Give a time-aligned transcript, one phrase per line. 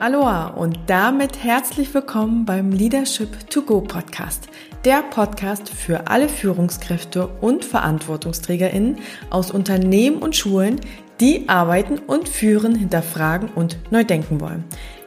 [0.00, 4.48] Aloha und damit herzlich willkommen beim Leadership to Go Podcast,
[4.84, 8.98] der Podcast für alle Führungskräfte und Verantwortungsträgerinnen
[9.30, 10.80] aus Unternehmen und Schulen,
[11.20, 14.64] die arbeiten und führen, hinterfragen und neu denken wollen.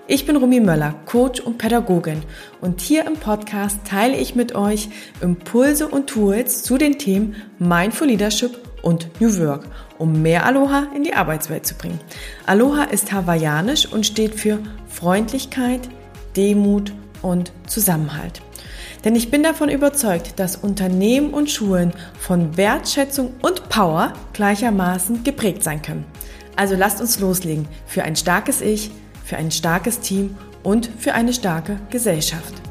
[0.08, 2.22] Ich bin Rumi Möller, Coach und Pädagogin
[2.62, 4.88] und hier im Podcast teile ich mit euch
[5.20, 9.68] Impulse und Tools zu den Themen Mindful Leadership und New Work,
[9.98, 12.00] um mehr Aloha in die Arbeitswelt zu bringen.
[12.46, 15.82] Aloha ist hawaiianisch und steht für Freundlichkeit,
[16.36, 18.42] Demut und Zusammenhalt.
[19.04, 25.64] Denn ich bin davon überzeugt, dass Unternehmen und Schulen von Wertschätzung und Power gleichermaßen geprägt
[25.64, 26.05] sein können.
[26.55, 28.91] Also lasst uns loslegen für ein starkes Ich,
[29.24, 32.67] für ein starkes Team und für eine starke Gesellschaft.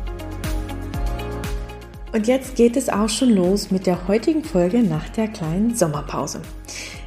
[2.16, 6.40] Und jetzt geht es auch schon los mit der heutigen Folge nach der kleinen Sommerpause.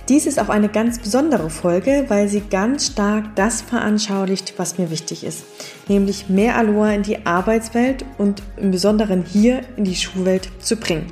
[0.07, 4.91] Dies ist auch eine ganz besondere Folge, weil sie ganz stark das veranschaulicht, was mir
[4.91, 5.45] wichtig ist,
[5.87, 11.07] nämlich mehr Aloha in die Arbeitswelt und im Besonderen hier in die Schulwelt zu bringen.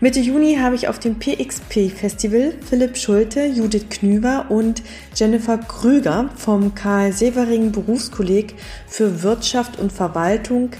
[0.00, 4.82] Mitte Juni habe ich auf dem PXP Festival Philipp Schulte, Judith Knüber und
[5.14, 8.54] Jennifer Krüger vom Karl Severing Berufskolleg
[8.86, 10.70] für Wirtschaft und Verwaltung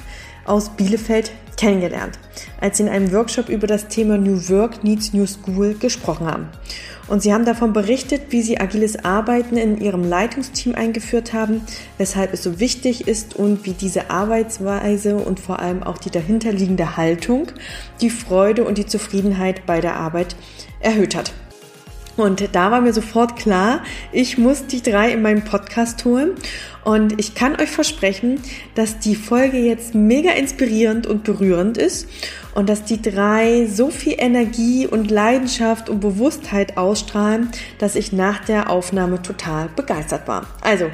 [0.46, 2.18] aus Bielefeld kennengelernt,
[2.60, 6.48] als sie in einem Workshop über das Thema New Work Needs New School gesprochen haben.
[7.08, 11.62] Und sie haben davon berichtet, wie sie agiles Arbeiten in ihrem Leitungsteam eingeführt haben,
[11.96, 16.96] weshalb es so wichtig ist und wie diese Arbeitsweise und vor allem auch die dahinterliegende
[16.96, 17.48] Haltung
[18.00, 20.36] die Freude und die Zufriedenheit bei der Arbeit
[20.80, 21.32] erhöht hat.
[22.18, 26.32] Und da war mir sofort klar, ich muss die drei in meinen Podcast holen.
[26.84, 28.40] Und ich kann euch versprechen,
[28.74, 32.08] dass die Folge jetzt mega inspirierend und berührend ist
[32.54, 38.44] und dass die drei so viel Energie und Leidenschaft und Bewusstheit ausstrahlen, dass ich nach
[38.44, 40.46] der Aufnahme total begeistert war.
[40.60, 40.86] Also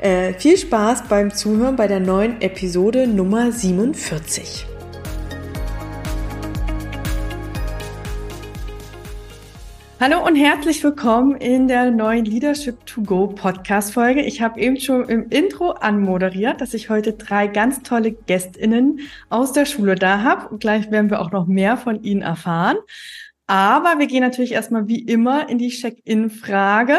[0.00, 4.69] äh, viel Spaß beim Zuhören bei der neuen Episode Nummer 47.
[10.02, 14.22] Hallo und herzlich willkommen in der neuen Leadership to Go Podcast Folge.
[14.22, 19.52] Ich habe eben schon im Intro anmoderiert, dass ich heute drei ganz tolle Gästinnen aus
[19.52, 22.78] der Schule da habe und gleich werden wir auch noch mehr von ihnen erfahren.
[23.46, 26.96] Aber wir gehen natürlich erstmal wie immer in die Check-in-Frage,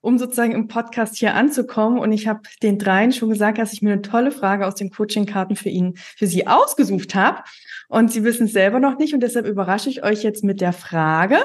[0.00, 1.98] um sozusagen im Podcast hier anzukommen.
[1.98, 4.90] Und ich habe den dreien schon gesagt, dass ich mir eine tolle Frage aus den
[4.90, 7.42] Coaching-Karten für ihn, für sie ausgesucht habe.
[7.88, 9.14] Und sie wissen es selber noch nicht.
[9.14, 11.38] Und deshalb überrasche ich euch jetzt mit der Frage,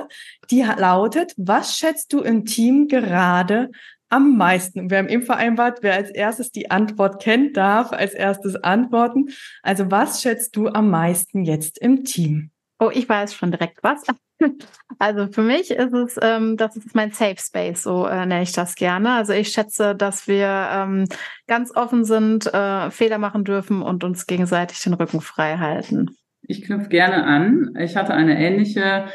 [0.49, 3.71] die lautet, was schätzt du im Team gerade
[4.09, 4.89] am meisten?
[4.89, 9.29] Wir haben eben vereinbart, wer als erstes die Antwort kennt, darf als erstes antworten.
[9.61, 12.51] Also was schätzt du am meisten jetzt im Team?
[12.79, 14.03] Oh, ich weiß schon direkt was.
[14.99, 18.51] Also für mich ist es, ähm, das ist mein Safe Space, so äh, nenne ich
[18.51, 19.13] das gerne.
[19.13, 21.05] Also ich schätze, dass wir ähm,
[21.47, 26.17] ganz offen sind, äh, Fehler machen dürfen und uns gegenseitig den Rücken frei halten.
[26.49, 27.75] Ich knüpfe gerne an.
[27.79, 29.05] Ich hatte eine ähnliche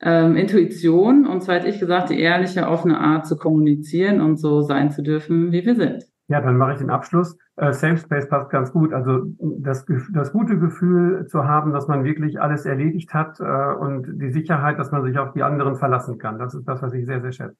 [0.00, 4.60] ähm, Intuition und zwar hätte ich gesagt, die ehrliche, offene Art zu kommunizieren und so
[4.60, 6.04] sein zu dürfen, wie wir sind.
[6.28, 7.36] Ja, dann mache ich den Abschluss.
[7.56, 8.92] Äh, Safe Space passt ganz gut.
[8.92, 14.06] Also das, das gute Gefühl zu haben, dass man wirklich alles erledigt hat äh, und
[14.22, 16.38] die Sicherheit, dass man sich auf die anderen verlassen kann.
[16.38, 17.56] Das ist das, was ich sehr, sehr schätze.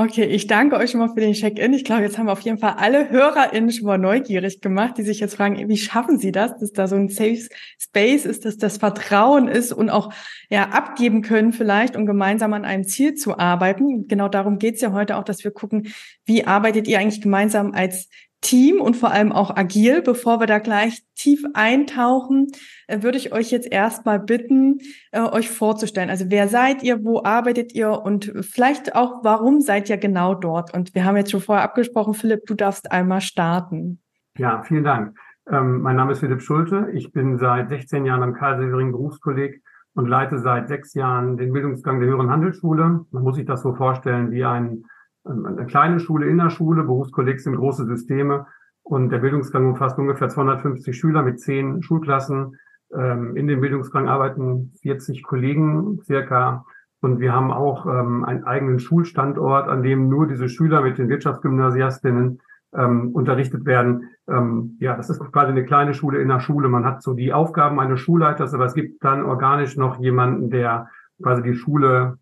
[0.00, 1.72] Okay, ich danke euch schon mal für den Check-in.
[1.72, 5.02] Ich glaube, jetzt haben wir auf jeden Fall alle HörerInnen schon mal neugierig gemacht, die
[5.02, 7.48] sich jetzt fragen, wie schaffen sie das, dass da so ein Safe
[7.80, 10.14] Space ist, dass das Vertrauen ist und auch
[10.50, 14.06] ja abgeben können vielleicht, um gemeinsam an einem Ziel zu arbeiten.
[14.06, 15.88] Genau darum geht's ja heute auch, dass wir gucken,
[16.24, 18.08] wie arbeitet ihr eigentlich gemeinsam als
[18.40, 20.02] Team und vor allem auch agil.
[20.02, 22.46] Bevor wir da gleich tief eintauchen,
[22.86, 24.78] äh, würde ich euch jetzt erstmal bitten,
[25.12, 26.10] äh, euch vorzustellen.
[26.10, 30.74] Also wer seid ihr, wo arbeitet ihr und vielleicht auch, warum seid ihr genau dort?
[30.74, 34.00] Und wir haben jetzt schon vorher abgesprochen, Philipp, du darfst einmal starten.
[34.36, 35.18] Ja, vielen Dank.
[35.50, 36.90] Ähm, mein Name ist Philipp Schulte.
[36.92, 39.62] Ich bin seit 16 Jahren am Karl-Severing Berufskolleg
[39.94, 43.04] und leite seit sechs Jahren den Bildungsgang der höheren Handelsschule.
[43.10, 44.84] Man muss sich das so vorstellen wie ein
[45.28, 48.46] eine kleine Schule in der Schule, Berufskolleg sind große Systeme
[48.82, 52.56] und der Bildungsgang umfasst ungefähr 250 Schüler mit zehn Schulklassen.
[52.94, 56.64] Ähm, in dem Bildungsgang arbeiten 40 Kollegen circa
[57.00, 61.08] und wir haben auch ähm, einen eigenen Schulstandort, an dem nur diese Schüler mit den
[61.08, 62.40] Wirtschaftsgymnasiastinnen
[62.74, 64.10] ähm, unterrichtet werden.
[64.28, 66.68] Ähm, ja, das ist quasi eine kleine Schule in der Schule.
[66.68, 70.88] Man hat so die Aufgaben eines Schulleiters, aber es gibt dann organisch noch jemanden, der
[71.22, 72.18] quasi die Schule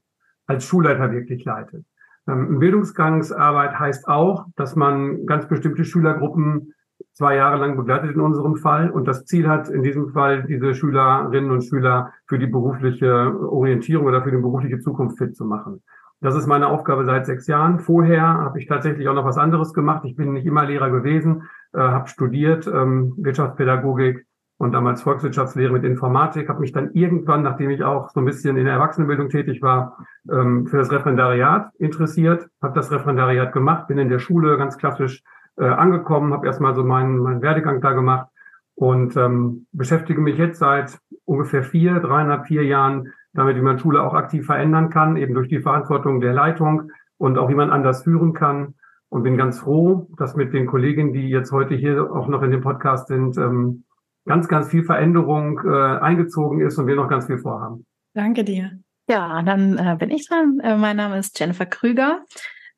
[0.46, 1.84] als Schulleiter wirklich leitet.
[2.28, 6.72] Ähm, Bildungsgangsarbeit heißt auch, dass man ganz bestimmte Schülergruppen
[7.12, 10.74] zwei Jahre lang begleitet in unserem Fall und das Ziel hat in diesem Fall, diese
[10.74, 15.82] Schülerinnen und Schüler für die berufliche Orientierung oder für die berufliche Zukunft fit zu machen.
[16.20, 17.78] Das ist meine Aufgabe seit sechs Jahren.
[17.78, 20.04] Vorher habe ich tatsächlich auch noch was anderes gemacht.
[20.04, 24.26] Ich bin nicht immer Lehrer gewesen, äh, habe studiert ähm, Wirtschaftspädagogik
[24.58, 28.56] und damals Volkswirtschaftslehre mit Informatik, habe mich dann irgendwann, nachdem ich auch so ein bisschen
[28.56, 29.98] in der Erwachsenenbildung tätig war,
[30.30, 35.22] ähm, für das Referendariat interessiert, habe das Referendariat gemacht, bin in der Schule ganz klassisch
[35.58, 38.28] äh, angekommen, habe erstmal so meinen, meinen Werdegang da gemacht
[38.74, 44.02] und ähm, beschäftige mich jetzt seit ungefähr vier, dreieinhalb, vier Jahren damit, wie man Schule
[44.02, 48.02] auch aktiv verändern kann, eben durch die Verantwortung der Leitung und auch wie man anders
[48.02, 48.74] führen kann.
[49.08, 52.50] Und bin ganz froh, dass mit den Kolleginnen, die jetzt heute hier auch noch in
[52.50, 53.84] dem Podcast sind, ähm,
[54.26, 57.86] ganz, ganz viel Veränderung äh, eingezogen ist und wir noch ganz viel vorhaben.
[58.12, 58.72] Danke dir.
[59.08, 60.60] Ja, dann äh, bin ich dran.
[60.60, 62.24] Äh, mein Name ist Jennifer Krüger.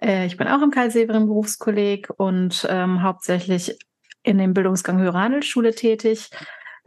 [0.01, 3.79] Äh, ich bin auch im Karl Severin Berufskolleg und ähm, hauptsächlich
[4.23, 6.31] in dem Bildungsgang Höhere Handelsschule tätig.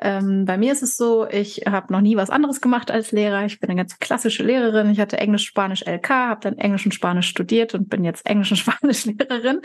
[0.04, 3.46] Ähm, bei mir ist es so, ich habe noch nie was anderes gemacht als Lehrer.
[3.46, 4.90] Ich bin eine ganz klassische Lehrerin.
[4.90, 8.50] Ich hatte Englisch, Spanisch, LK, habe dann Englisch und Spanisch studiert und bin jetzt Englisch
[8.50, 9.62] und Spanisch Lehrerin.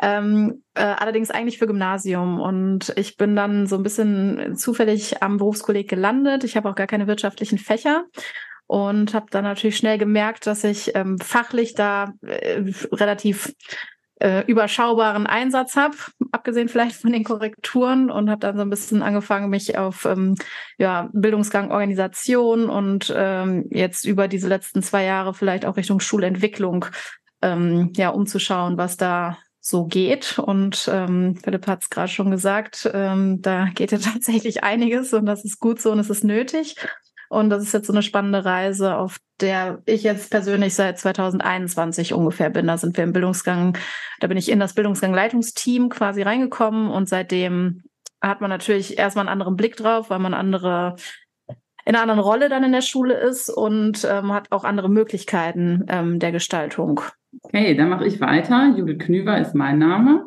[0.00, 2.40] Ähm, äh, allerdings eigentlich für Gymnasium.
[2.40, 6.44] Und ich bin dann so ein bisschen zufällig am Berufskolleg gelandet.
[6.44, 8.04] Ich habe auch gar keine wirtschaftlichen Fächer
[8.66, 12.62] und habe dann natürlich schnell gemerkt, dass ich ähm, fachlich da äh,
[12.92, 13.52] relativ
[14.20, 15.96] äh, überschaubaren Einsatz habe,
[16.32, 20.36] abgesehen vielleicht von den Korrekturen und habe dann so ein bisschen angefangen, mich auf ähm,
[20.78, 26.86] ja, Bildungsgang Organisation und ähm, jetzt über diese letzten zwei Jahre vielleicht auch Richtung Schulentwicklung
[27.42, 30.38] ähm, ja umzuschauen, was da so geht.
[30.38, 35.26] Und ähm, Philipp hat es gerade schon gesagt, ähm, da geht ja tatsächlich einiges und
[35.26, 36.76] das ist gut so und es ist nötig.
[37.28, 42.14] Und das ist jetzt so eine spannende Reise, auf der ich jetzt persönlich seit 2021
[42.14, 42.66] ungefähr bin.
[42.66, 43.76] Da sind wir im Bildungsgang,
[44.20, 47.82] da bin ich in das Bildungsgang-Leitungsteam quasi reingekommen und seitdem
[48.22, 50.96] hat man natürlich erstmal einen anderen Blick drauf, weil man andere
[51.86, 55.86] in einer anderen Rolle dann in der Schule ist und ähm, hat auch andere Möglichkeiten
[55.88, 57.00] ähm, der Gestaltung.
[57.42, 58.74] Okay, dann mache ich weiter.
[58.76, 60.26] Judith Knüver ist mein Name.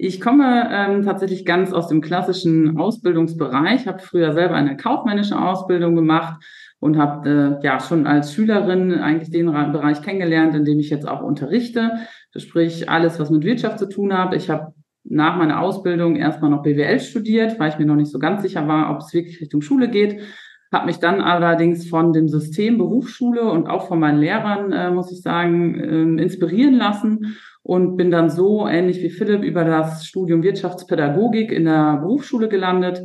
[0.00, 5.96] Ich komme ähm, tatsächlich ganz aus dem klassischen Ausbildungsbereich, habe früher selber eine kaufmännische Ausbildung
[5.96, 6.40] gemacht
[6.78, 11.08] und habe äh, ja schon als Schülerin eigentlich den Bereich kennengelernt, in dem ich jetzt
[11.08, 11.90] auch unterrichte.
[12.36, 14.32] Sprich alles, was mit Wirtschaft zu tun hat.
[14.34, 14.72] Ich habe
[15.02, 18.68] nach meiner Ausbildung erstmal noch BWL studiert, weil ich mir noch nicht so ganz sicher
[18.68, 20.20] war, ob es wirklich Richtung Schule geht.
[20.72, 25.10] Habe mich dann allerdings von dem System Berufsschule und auch von meinen Lehrern, äh, muss
[25.10, 27.36] ich sagen, äh, inspirieren lassen
[27.68, 33.04] und bin dann so ähnlich wie Philipp über das Studium Wirtschaftspädagogik in der Berufsschule gelandet,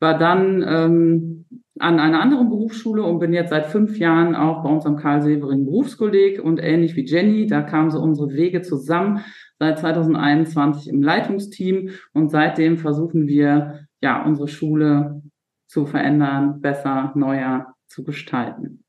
[0.00, 1.46] war dann ähm,
[1.78, 5.22] an einer anderen Berufsschule und bin jetzt seit fünf Jahren auch bei uns am Karl
[5.22, 9.24] Severing Berufskolleg und ähnlich wie Jenny, da kamen so unsere Wege zusammen
[9.58, 15.22] seit 2021 im Leitungsteam und seitdem versuchen wir ja unsere Schule
[15.68, 18.84] zu verändern, besser, neuer zu gestalten.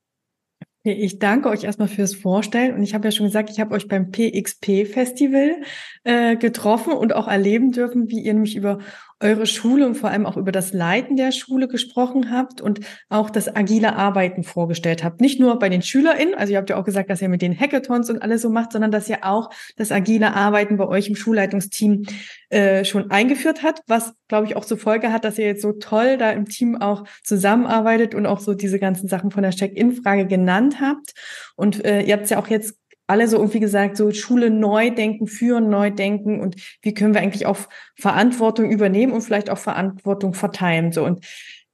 [0.92, 2.74] Ich danke euch erstmal fürs Vorstellen.
[2.74, 5.62] Und ich habe ja schon gesagt, ich habe euch beim PXP Festival
[6.04, 8.78] äh, getroffen und auch erleben dürfen, wie ihr nämlich über
[9.20, 13.30] eure Schule und vor allem auch über das Leiten der Schule gesprochen habt und auch
[13.30, 15.20] das agile Arbeiten vorgestellt habt.
[15.20, 17.58] Nicht nur bei den SchülerInnen, also ihr habt ja auch gesagt, dass ihr mit den
[17.58, 21.16] Hackathons und alles so macht, sondern dass ihr auch das agile Arbeiten bei euch im
[21.16, 22.04] Schulleitungsteam
[22.50, 25.72] äh, schon eingeführt hat, was, glaube ich, auch zur Folge hat, dass ihr jetzt so
[25.72, 30.26] toll da im Team auch zusammenarbeitet und auch so diese ganzen Sachen von der Check-in-Frage
[30.26, 31.12] genannt habt.
[31.56, 32.77] Und äh, ihr habt es ja auch jetzt
[33.08, 37.22] alle so irgendwie gesagt, so Schule neu denken, führen, neu denken und wie können wir
[37.22, 37.58] eigentlich auch
[37.96, 40.92] Verantwortung übernehmen und vielleicht auch Verantwortung verteilen.
[40.92, 41.24] So und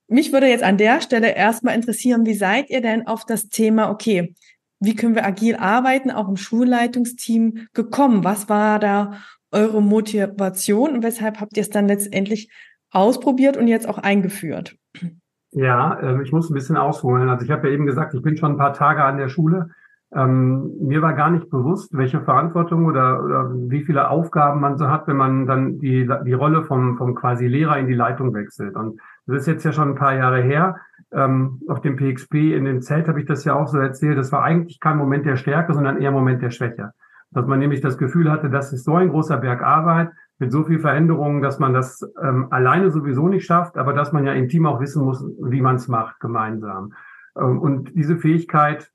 [0.07, 3.91] mich würde jetzt an der Stelle erstmal interessieren, wie seid ihr denn auf das Thema,
[3.91, 4.35] okay,
[4.79, 8.23] wie können wir agil arbeiten, auch im Schulleitungsteam gekommen?
[8.23, 9.15] Was war da
[9.51, 12.51] eure Motivation und weshalb habt ihr es dann letztendlich
[12.91, 14.77] ausprobiert und jetzt auch eingeführt?
[15.51, 17.29] Ja, äh, ich muss ein bisschen ausholen.
[17.29, 19.71] Also ich habe ja eben gesagt, ich bin schon ein paar Tage an der Schule
[20.15, 24.89] ähm, mir war gar nicht bewusst, welche Verantwortung oder, oder wie viele Aufgaben man so
[24.89, 28.77] hat, wenn man dann die, die Rolle vom, vom quasi Lehrer in die Leitung wechselt.
[28.77, 30.77] Und das ist jetzt ja schon ein paar Jahre her.
[31.11, 34.17] Ähm, auf dem PXP in dem Zelt habe ich das ja auch so erzählt.
[34.17, 36.93] Das war eigentlich kein Moment der Stärke, sondern eher Moment der Schwäche.
[37.33, 40.63] Dass man nämlich das Gefühl hatte, das ist so ein großer Berg Arbeit mit so
[40.63, 44.49] viel Veränderungen, dass man das ähm, alleine sowieso nicht schafft, aber dass man ja im
[44.49, 46.93] Team auch wissen muss, wie man es macht gemeinsam.
[47.37, 48.93] Ähm, und diese Fähigkeit,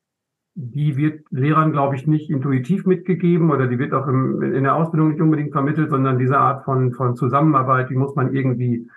[0.56, 4.76] die wird Lehrern, glaube ich, nicht intuitiv mitgegeben oder die wird auch im, in der
[4.76, 8.90] Ausbildung nicht unbedingt vermittelt, sondern diese Art von, von Zusammenarbeit, die muss man irgendwie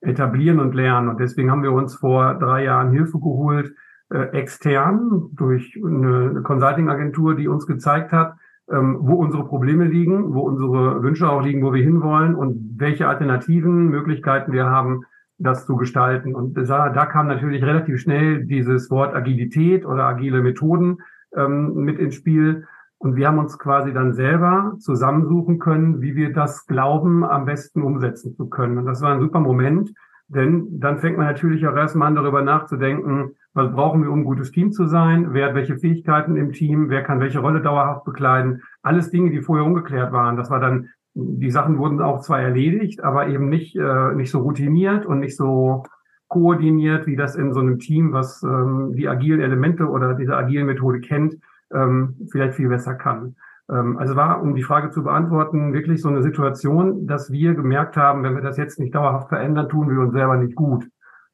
[0.00, 1.08] etablieren und lernen.
[1.08, 3.74] Und deswegen haben wir uns vor drei Jahren Hilfe geholt,
[4.10, 8.36] äh, extern durch eine, Consulting-Agentur, die uns gezeigt hat,
[8.70, 13.08] ähm, wo unsere Probleme liegen, wo unsere Wünsche auch liegen, wo wir hinwollen und welche
[13.08, 15.04] alternativen Möglichkeiten wir haben,
[15.40, 16.34] das zu gestalten.
[16.34, 20.98] Und da, da kam natürlich relativ schnell dieses Wort Agilität oder agile Methoden
[21.36, 22.66] ähm, mit ins Spiel.
[22.98, 27.82] Und wir haben uns quasi dann selber zusammensuchen können, wie wir das glauben, am besten
[27.82, 28.78] umsetzen zu können.
[28.78, 29.92] Und das war ein super Moment,
[30.28, 34.24] denn dann fängt man natürlich auch erstmal an, darüber nachzudenken, was brauchen wir, um ein
[34.24, 35.32] gutes Team zu sein?
[35.32, 36.88] Wer hat welche Fähigkeiten im Team?
[36.88, 38.62] Wer kann welche Rolle dauerhaft bekleiden?
[38.82, 40.36] Alles Dinge, die vorher ungeklärt waren.
[40.36, 44.40] Das war dann, die Sachen wurden auch zwar erledigt, aber eben nicht, äh, nicht so
[44.40, 45.84] routiniert und nicht so
[46.28, 50.66] koordiniert, wie das in so einem Team, was ähm, die agilen Elemente oder diese agilen
[50.66, 51.36] Methode kennt,
[51.72, 53.34] ähm, vielleicht viel besser kann.
[53.68, 57.96] Ähm, also war, um die Frage zu beantworten, wirklich so eine Situation, dass wir gemerkt
[57.96, 60.86] haben, wenn wir das jetzt nicht dauerhaft verändern, tun wir uns selber nicht gut.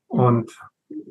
[0.06, 0.58] Und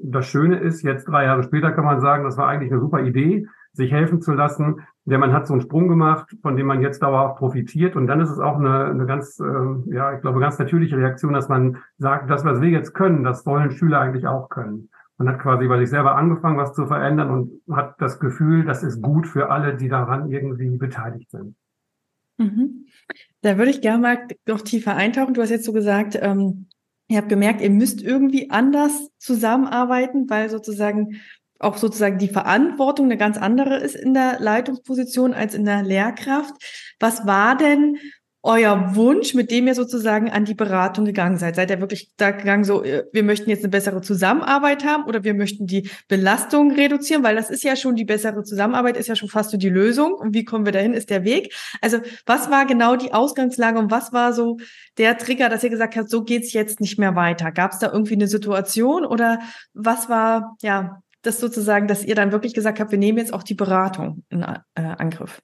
[0.02, 3.02] das Schöne ist, jetzt drei Jahre später kann man sagen, das war eigentlich eine super
[3.02, 4.82] Idee, sich helfen zu lassen.
[5.06, 7.96] Denn man hat so einen Sprung gemacht, von dem man jetzt dauerhaft profitiert.
[7.96, 11.34] Und dann ist es auch eine, eine ganz, äh, ja, ich glaube, ganz natürliche Reaktion,
[11.34, 14.90] dass man sagt, das, was wir jetzt können, das wollen Schüler eigentlich auch können.
[15.18, 18.84] Man hat quasi bei sich selber angefangen, was zu verändern und hat das Gefühl, das
[18.84, 21.56] ist gut für alle, die daran irgendwie beteiligt sind.
[22.38, 22.88] Mhm.
[23.42, 25.36] Da würde ich gerne mal noch tiefer eintauchen.
[25.36, 26.68] Du hast jetzt so gesagt, ähm,
[27.08, 31.22] ihr habt gemerkt, ihr müsst irgendwie anders zusammenarbeiten, weil sozusagen
[31.60, 36.54] auch sozusagen die Verantwortung eine ganz andere ist in der Leitungsposition als in der Lehrkraft.
[37.00, 37.98] Was war denn
[38.46, 41.56] euer Wunsch, mit dem ihr sozusagen an die Beratung gegangen seid?
[41.56, 45.24] Seid ihr wirklich da gegangen, so, äh, wir möchten jetzt eine bessere Zusammenarbeit haben oder
[45.24, 47.24] wir möchten die Belastung reduzieren?
[47.24, 50.14] Weil das ist ja schon die bessere Zusammenarbeit, ist ja schon fast so die Lösung.
[50.14, 51.56] Und wie kommen wir dahin, ist der Weg.
[51.82, 51.98] Also
[52.28, 54.58] was war genau die Ausgangslage und was war so
[55.00, 57.52] der Trigger, dass ihr gesagt habt, so geht's jetzt nicht mehr weiter?
[57.52, 59.40] Gab es da irgendwie eine Situation oder
[59.74, 63.44] was war, ja, das sozusagen, dass ihr dann wirklich gesagt habt, wir nehmen jetzt auch
[63.44, 65.42] die Beratung in äh, Angriff?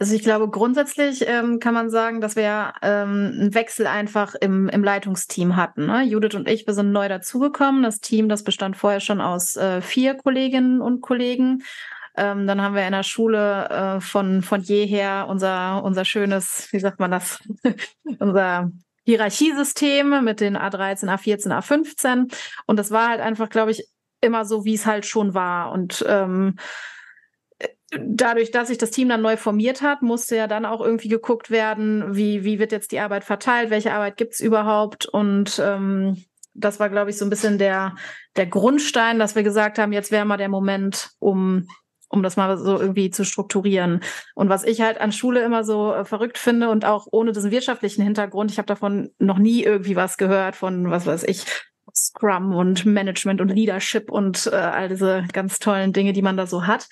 [0.00, 4.70] Also ich glaube, grundsätzlich ähm, kann man sagen, dass wir ähm, einen Wechsel einfach im,
[4.70, 5.84] im Leitungsteam hatten.
[5.86, 6.04] Ne?
[6.04, 7.82] Judith und ich, wir sind neu dazugekommen.
[7.82, 11.64] Das Team, das bestand vorher schon aus äh, vier Kolleginnen und Kollegen.
[12.16, 16.80] Ähm, dann haben wir in der Schule äh, von, von jeher unser, unser schönes, wie
[16.80, 17.38] sagt man das,
[18.18, 18.70] unser
[19.04, 22.34] Hierarchiesystem mit den A13, A14, A15.
[22.64, 23.86] Und das war halt einfach, glaube ich,
[24.20, 25.72] immer so, wie es halt schon war.
[25.72, 26.56] Und ähm,
[27.90, 31.50] dadurch, dass sich das Team dann neu formiert hat, musste ja dann auch irgendwie geguckt
[31.50, 35.06] werden, wie, wie wird jetzt die Arbeit verteilt, welche Arbeit gibt's überhaupt.
[35.06, 36.24] Und ähm,
[36.54, 37.96] das war, glaube ich, so ein bisschen der,
[38.36, 41.66] der Grundstein, dass wir gesagt haben, jetzt wäre mal der Moment, um
[42.12, 44.00] um das mal so irgendwie zu strukturieren.
[44.34, 47.52] Und was ich halt an Schule immer so äh, verrückt finde und auch ohne diesen
[47.52, 51.44] wirtschaftlichen Hintergrund, ich habe davon noch nie irgendwie was gehört von, was weiß ich,
[52.06, 56.46] Scrum und Management und Leadership und äh, all diese ganz tollen Dinge, die man da
[56.46, 56.88] so hat.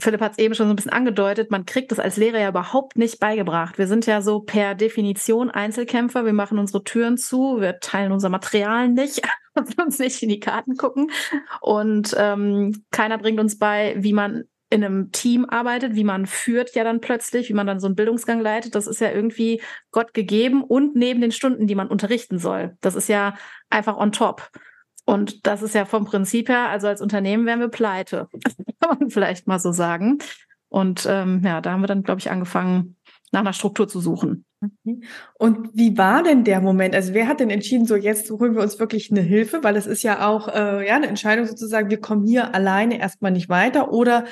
[0.00, 2.48] Philipp hat es eben schon so ein bisschen angedeutet, man kriegt es als Lehrer ja
[2.48, 3.78] überhaupt nicht beigebracht.
[3.78, 8.30] Wir sind ja so per Definition Einzelkämpfer, wir machen unsere Türen zu, wir teilen unser
[8.30, 9.22] Material nicht,
[9.78, 11.10] uns nicht in die Karten gucken
[11.60, 16.74] und ähm, keiner bringt uns bei, wie man in einem Team arbeitet, wie man führt
[16.74, 19.60] ja dann plötzlich, wie man dann so einen Bildungsgang leitet, das ist ja irgendwie
[19.90, 22.76] Gott gegeben und neben den Stunden, die man unterrichten soll.
[22.80, 23.34] Das ist ja
[23.68, 24.50] einfach on top.
[25.04, 28.28] Und das ist ja vom Prinzip her, also als Unternehmen wären wir pleite,
[28.80, 30.18] kann man vielleicht mal so sagen.
[30.68, 32.96] Und ähm, ja, da haben wir dann, glaube ich, angefangen,
[33.30, 34.46] nach einer Struktur zu suchen.
[35.34, 36.94] Und wie war denn der Moment?
[36.94, 39.86] Also wer hat denn entschieden, so jetzt holen wir uns wirklich eine Hilfe, weil es
[39.86, 43.92] ist ja auch äh, ja eine Entscheidung sozusagen, wir kommen hier alleine erstmal nicht weiter
[43.92, 44.24] oder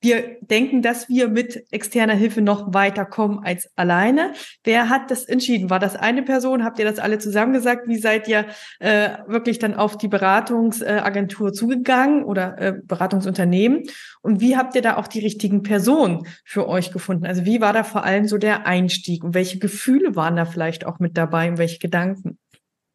[0.00, 4.32] wir denken, dass wir mit externer Hilfe noch weiterkommen als alleine.
[4.62, 5.70] Wer hat das entschieden?
[5.70, 6.64] War das eine Person?
[6.64, 7.88] Habt ihr das alle zusammen gesagt?
[7.88, 8.46] Wie seid ihr
[8.78, 13.84] äh, wirklich dann auf die Beratungsagentur zugegangen oder äh, Beratungsunternehmen?
[14.22, 17.26] Und wie habt ihr da auch die richtigen Personen für euch gefunden?
[17.26, 20.86] Also wie war da vor allem so der Einstieg und welche Gefühle waren da vielleicht
[20.86, 22.38] auch mit dabei und welche Gedanken?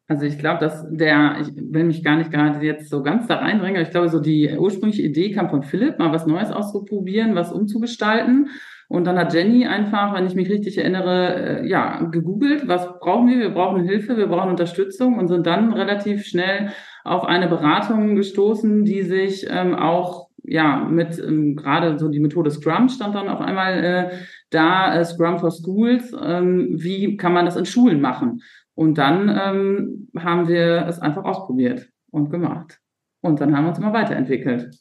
[0.06, 3.36] Also ich glaube, dass der, ich will mich gar nicht gerade jetzt so ganz da
[3.36, 7.34] reinbringen, aber ich glaube, so die ursprüngliche Idee kam von Philipp, mal was Neues auszuprobieren,
[7.34, 8.50] was umzugestalten.
[8.88, 13.28] Und dann hat Jenny einfach, wenn ich mich richtig erinnere, äh, ja, gegoogelt, was brauchen
[13.28, 13.38] wir?
[13.38, 16.70] Wir brauchen Hilfe, wir brauchen Unterstützung und sind dann relativ schnell
[17.02, 22.50] auf eine Beratung gestoßen, die sich ähm, auch ja mit ähm, gerade so die Methode
[22.50, 24.10] Scrum stand dann auf einmal äh,
[24.50, 28.42] da, äh, Scrum for Schools, ähm, wie kann man das in Schulen machen?
[28.74, 32.80] Und dann ähm, haben wir es einfach ausprobiert und gemacht.
[33.20, 34.74] Und dann haben wir uns immer weiterentwickelt.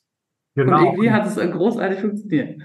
[0.55, 0.77] Genau.
[0.77, 2.61] Und irgendwie hat es großartig funktioniert.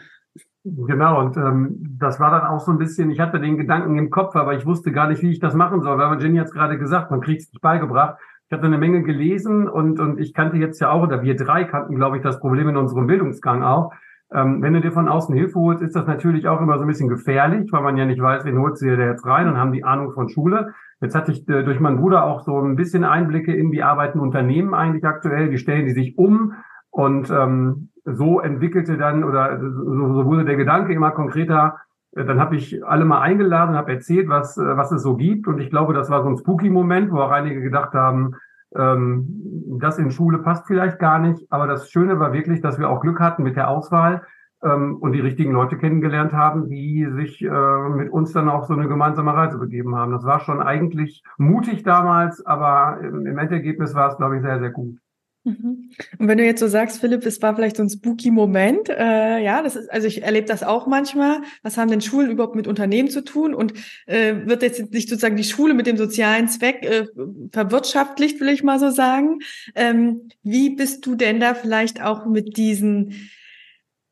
[0.65, 4.11] Genau, und ähm, das war dann auch so ein bisschen, ich hatte den Gedanken im
[4.11, 6.53] Kopf, aber ich wusste gar nicht, wie ich das machen soll, weil Jenny hat es
[6.53, 8.19] gerade gesagt, man kriegt es nicht beigebracht.
[8.47, 11.65] Ich hatte eine Menge gelesen und, und ich kannte jetzt ja auch, oder wir drei
[11.65, 13.93] kannten, glaube ich, das Problem in unserem Bildungsgang auch.
[14.33, 16.89] Ähm, wenn du dir von außen Hilfe holst, ist das natürlich auch immer so ein
[16.89, 19.73] bisschen gefährlich, weil man ja nicht weiß, wen holt sie dir jetzt rein und haben
[19.73, 20.75] die Ahnung von Schule.
[21.01, 24.19] Jetzt hatte ich äh, durch meinen Bruder auch so ein bisschen Einblicke in, wie arbeiten
[24.19, 26.55] Unternehmen eigentlich aktuell, wie stellen die sich um
[26.91, 31.77] und ähm, so entwickelte dann oder so, so wurde der Gedanke immer konkreter.
[32.13, 35.47] Äh, dann habe ich alle mal eingeladen, habe erzählt, was, äh, was es so gibt.
[35.47, 38.35] Und ich glaube, das war so ein spooky-Moment, wo auch einige gedacht haben,
[38.75, 41.47] ähm, das in Schule passt vielleicht gar nicht.
[41.51, 44.23] Aber das Schöne war wirklich, dass wir auch Glück hatten mit der Auswahl
[44.61, 48.89] und die richtigen Leute kennengelernt haben, die sich äh, mit uns dann auch so eine
[48.89, 50.13] gemeinsame Reise begeben haben.
[50.13, 54.59] Das war schon eigentlich mutig damals, aber im, im Endergebnis war es, glaube ich, sehr,
[54.59, 54.99] sehr gut.
[55.45, 55.91] Mhm.
[56.19, 59.39] Und wenn du jetzt so sagst, Philipp, es war vielleicht so ein spooky Moment, äh,
[59.43, 61.39] ja, das ist, also ich erlebe das auch manchmal.
[61.63, 63.55] Was haben denn Schulen überhaupt mit Unternehmen zu tun?
[63.55, 63.75] Und
[64.07, 67.07] äh, wird jetzt nicht sozusagen die Schule mit dem sozialen Zweck äh,
[67.53, 69.39] verwirtschaftlicht, will ich mal so sagen?
[69.75, 73.31] Ähm, wie bist du denn da vielleicht auch mit diesen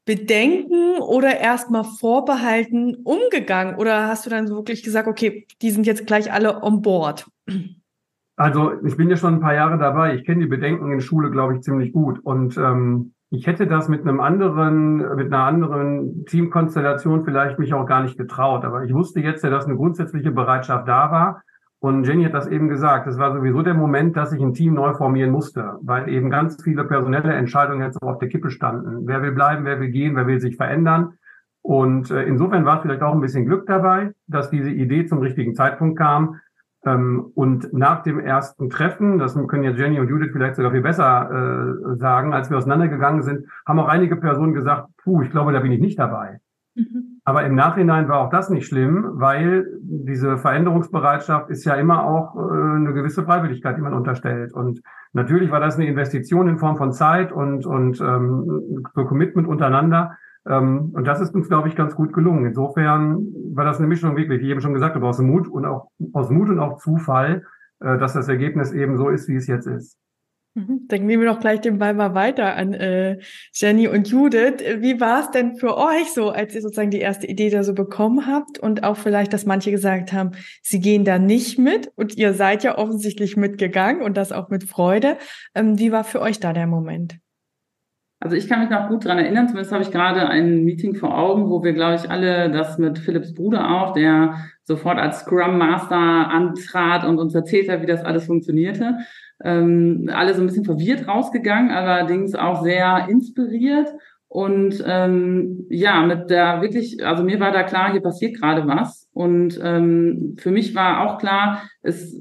[0.06, 3.74] Bedenken oder erstmal vorbehalten umgegangen?
[3.76, 7.26] Oder hast du dann wirklich gesagt, okay, die sind jetzt gleich alle on board?
[8.36, 10.14] Also ich bin ja schon ein paar Jahre dabei.
[10.14, 12.20] Ich kenne die Bedenken in Schule, glaube ich, ziemlich gut.
[12.22, 17.86] Und ähm, ich hätte das mit einem anderen, mit einer anderen Teamkonstellation vielleicht mich auch
[17.86, 18.64] gar nicht getraut.
[18.64, 21.42] Aber ich wusste jetzt ja, dass eine grundsätzliche Bereitschaft da war.
[21.78, 23.06] Und Jenny hat das eben gesagt.
[23.06, 26.62] Es war sowieso der Moment, dass ich ein Team neu formieren musste, weil eben ganz
[26.62, 29.06] viele personelle Entscheidungen jetzt auf der Kippe standen.
[29.06, 31.14] Wer will bleiben, wer will gehen, wer will sich verändern.
[31.62, 35.54] Und äh, insofern war vielleicht auch ein bisschen Glück dabei, dass diese Idee zum richtigen
[35.54, 36.40] Zeitpunkt kam.
[36.84, 40.80] Ähm, und nach dem ersten Treffen, das können jetzt Jenny und Judith vielleicht sogar viel
[40.80, 45.52] besser äh, sagen, als wir auseinandergegangen sind, haben auch einige Personen gesagt, puh, ich glaube,
[45.52, 46.38] da bin ich nicht dabei.
[46.74, 47.15] Mhm.
[47.28, 52.36] Aber im Nachhinein war auch das nicht schlimm, weil diese Veränderungsbereitschaft ist ja immer auch
[52.36, 54.52] äh, eine gewisse Freiwilligkeit, die man unterstellt.
[54.52, 54.80] Und
[55.12, 60.16] natürlich war das eine Investition in Form von Zeit und, und ähm, so Commitment untereinander.
[60.46, 62.46] Ähm, und das ist uns, glaube ich, ganz gut gelungen.
[62.46, 65.88] Insofern war das eine Mischung wirklich, wie eben schon gesagt habe, aus Mut und auch
[66.12, 67.42] aus Mut und auch Zufall,
[67.80, 69.98] äh, dass das Ergebnis eben so ist, wie es jetzt ist.
[70.56, 70.86] Mhm.
[70.88, 73.18] Dann nehmen wir doch gleich den Ball mal weiter an äh,
[73.52, 74.64] Jenny und Judith.
[74.78, 77.74] Wie war es denn für euch so, als ihr sozusagen die erste Idee da so
[77.74, 80.30] bekommen habt und auch vielleicht, dass manche gesagt haben,
[80.62, 84.64] sie gehen da nicht mit und ihr seid ja offensichtlich mitgegangen und das auch mit
[84.64, 85.18] Freude.
[85.54, 87.18] Ähm, wie war für euch da der Moment?
[88.18, 91.18] Also ich kann mich noch gut dran erinnern, zumindest habe ich gerade ein Meeting vor
[91.18, 95.58] Augen, wo wir, glaube ich, alle das mit Philips Bruder auch, der sofort als Scrum
[95.58, 98.96] Master antrat und uns erzählt hat, wie das alles funktionierte.
[99.44, 103.88] Ähm, alle so ein bisschen verwirrt rausgegangen, allerdings auch sehr inspiriert.
[104.28, 109.08] Und ähm, ja, mit der wirklich, also mir war da klar, hier passiert gerade was.
[109.12, 112.20] Und ähm, für mich war auch klar, es,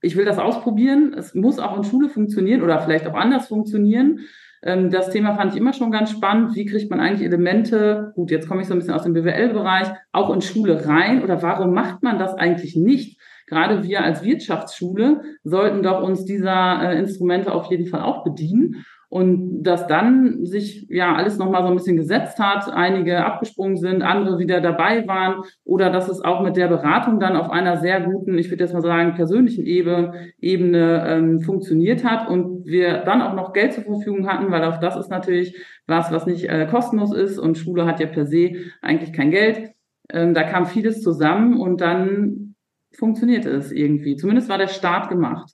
[0.00, 1.14] ich will das ausprobieren.
[1.16, 4.20] Es muss auch in Schule funktionieren oder vielleicht auch anders funktionieren.
[4.64, 6.56] Ähm, das Thema fand ich immer schon ganz spannend.
[6.56, 9.88] Wie kriegt man eigentlich Elemente, gut, jetzt komme ich so ein bisschen aus dem BWL-Bereich,
[10.12, 13.20] auch in Schule rein oder warum macht man das eigentlich nicht?
[13.46, 18.84] Gerade wir als Wirtschaftsschule sollten doch uns dieser äh, Instrumente auf jeden Fall auch bedienen.
[19.14, 24.02] Und dass dann sich ja alles nochmal so ein bisschen gesetzt hat, einige abgesprungen sind,
[24.02, 28.00] andere wieder dabei waren oder dass es auch mit der Beratung dann auf einer sehr
[28.00, 33.22] guten, ich würde jetzt mal sagen, persönlichen Ebene, Ebene ähm, funktioniert hat und wir dann
[33.22, 36.66] auch noch Geld zur Verfügung hatten, weil auch das ist natürlich was, was nicht äh,
[36.68, 39.74] kostenlos ist und Schule hat ja per se eigentlich kein Geld.
[40.10, 42.53] Ähm, da kam vieles zusammen und dann
[42.96, 44.16] funktionierte es irgendwie.
[44.16, 45.52] Zumindest war der Start gemacht.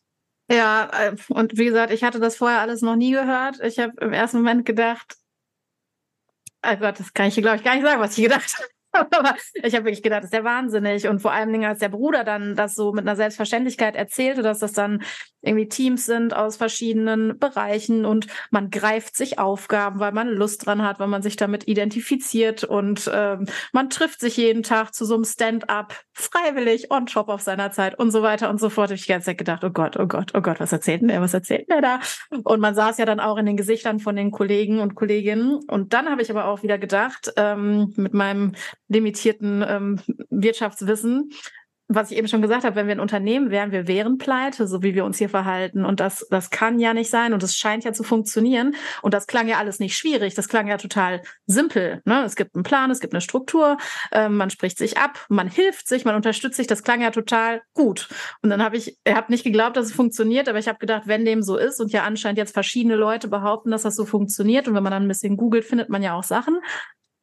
[0.50, 3.61] Ja, äh, und wie gesagt, ich hatte das vorher alles noch nie gehört.
[3.61, 5.16] Ich habe im ersten Moment gedacht,
[6.66, 8.68] oh Gott, das kann ich hier, glaube ich, gar nicht sagen, was ich gedacht habe.
[8.92, 11.07] Aber ich habe wirklich gedacht, das ist der wahnsinnig.
[11.07, 14.59] Und vor allen Dingen, als der Bruder dann das so mit einer Selbstverständlichkeit erzählte, dass
[14.59, 15.03] das dann
[15.42, 20.83] irgendwie Teams sind aus verschiedenen Bereichen und man greift sich Aufgaben, weil man Lust dran
[20.83, 25.14] hat, weil man sich damit identifiziert und ähm, man trifft sich jeden Tag zu so
[25.14, 28.88] einem Stand-up freiwillig on top auf seiner Zeit und so weiter und so fort.
[28.88, 31.09] Habe ich die ganze Zeit gedacht, oh Gott, oh Gott, oh Gott, was erzählt denn
[31.09, 32.00] der, was erzählt der da?
[32.44, 35.61] Und man saß ja dann auch in den Gesichtern von den Kollegen und Kolleginnen.
[35.68, 38.53] Und dann habe ich aber auch wieder gedacht, ähm, mit meinem
[38.90, 41.31] limitierten ähm, Wirtschaftswissen,
[41.92, 44.81] was ich eben schon gesagt habe, wenn wir ein Unternehmen wären, wir wären pleite, so
[44.83, 45.85] wie wir uns hier verhalten.
[45.85, 47.33] Und das, das kann ja nicht sein.
[47.33, 48.76] Und es scheint ja zu funktionieren.
[49.03, 50.35] Und das klang ja alles nicht schwierig.
[50.35, 52.00] Das klang ja total simpel.
[52.05, 52.22] Ne?
[52.24, 53.76] Es gibt einen Plan, es gibt eine Struktur,
[54.12, 56.68] äh, man spricht sich ab, man hilft sich, man unterstützt sich.
[56.68, 58.09] Das klang ja total gut.
[58.40, 61.03] Und dann habe ich, ich habe nicht geglaubt, dass es funktioniert, aber ich habe gedacht,
[61.07, 64.68] wenn dem so ist und ja anscheinend jetzt verschiedene Leute behaupten, dass das so funktioniert
[64.68, 66.61] und wenn man dann ein bisschen googelt, findet man ja auch Sachen.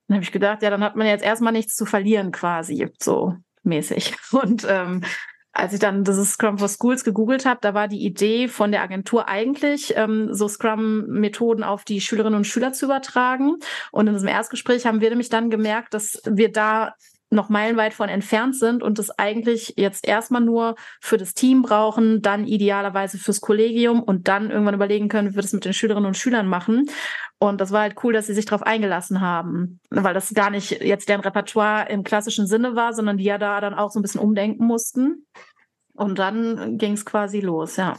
[0.07, 2.87] Dann habe ich gedacht, ja, dann hat man jetzt erstmal nichts zu verlieren quasi.
[2.99, 4.15] So mäßig.
[4.31, 5.03] Und ähm,
[5.57, 8.83] als ich dann dieses Scrum for Schools gegoogelt habe, da war die Idee von der
[8.83, 13.55] Agentur eigentlich, ähm, so Scrum-Methoden auf die Schülerinnen und Schüler zu übertragen.
[13.91, 16.93] Und in diesem Erstgespräch haben wir nämlich dann gemerkt, dass wir da
[17.29, 22.21] noch meilenweit von entfernt sind und es eigentlich jetzt erstmal nur für das Team brauchen,
[22.21, 26.07] dann idealerweise fürs Kollegium und dann irgendwann überlegen können, wie wir das mit den Schülerinnen
[26.07, 26.89] und Schülern machen.
[27.39, 30.82] Und das war halt cool, dass sie sich darauf eingelassen haben, weil das gar nicht
[30.82, 34.02] jetzt deren Repertoire im klassischen Sinne war, sondern die ja da dann auch so ein
[34.02, 35.28] bisschen umdenken mussten.
[35.93, 37.97] Und dann ging es quasi los, ja.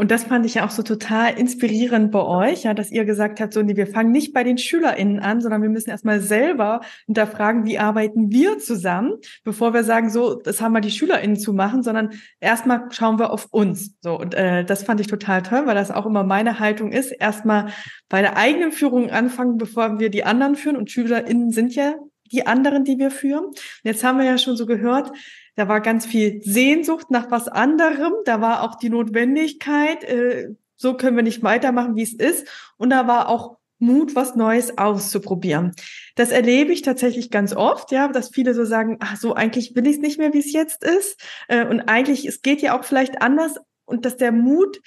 [0.00, 3.40] Und das fand ich ja auch so total inspirierend bei euch, ja, dass ihr gesagt
[3.40, 6.82] habt, so, nee, wir fangen nicht bei den SchülerInnen an, sondern wir müssen erstmal selber
[7.06, 11.52] hinterfragen, wie arbeiten wir zusammen, bevor wir sagen, so, das haben wir die SchülerInnen zu
[11.52, 13.96] machen, sondern erstmal schauen wir auf uns.
[14.00, 17.10] So, und äh, das fand ich total toll, weil das auch immer meine Haltung ist,
[17.10, 17.72] erstmal
[18.08, 20.76] bei der eigenen Führung anfangen, bevor wir die anderen führen.
[20.76, 21.96] Und SchülerInnen sind ja
[22.30, 23.46] die anderen, die wir führen.
[23.46, 25.10] Und jetzt haben wir ja schon so gehört,
[25.58, 28.12] da war ganz viel Sehnsucht nach was anderem.
[28.24, 32.46] Da war auch die Notwendigkeit, äh, so können wir nicht weitermachen, wie es ist.
[32.76, 35.74] Und da war auch Mut, was Neues auszuprobieren.
[36.14, 39.88] Das erlebe ich tatsächlich ganz oft, ja, dass viele so sagen, ach so, eigentlich will
[39.88, 41.20] ich es nicht mehr, wie es jetzt ist.
[41.48, 44.80] Äh, und eigentlich, es geht ja auch vielleicht anders und dass der Mut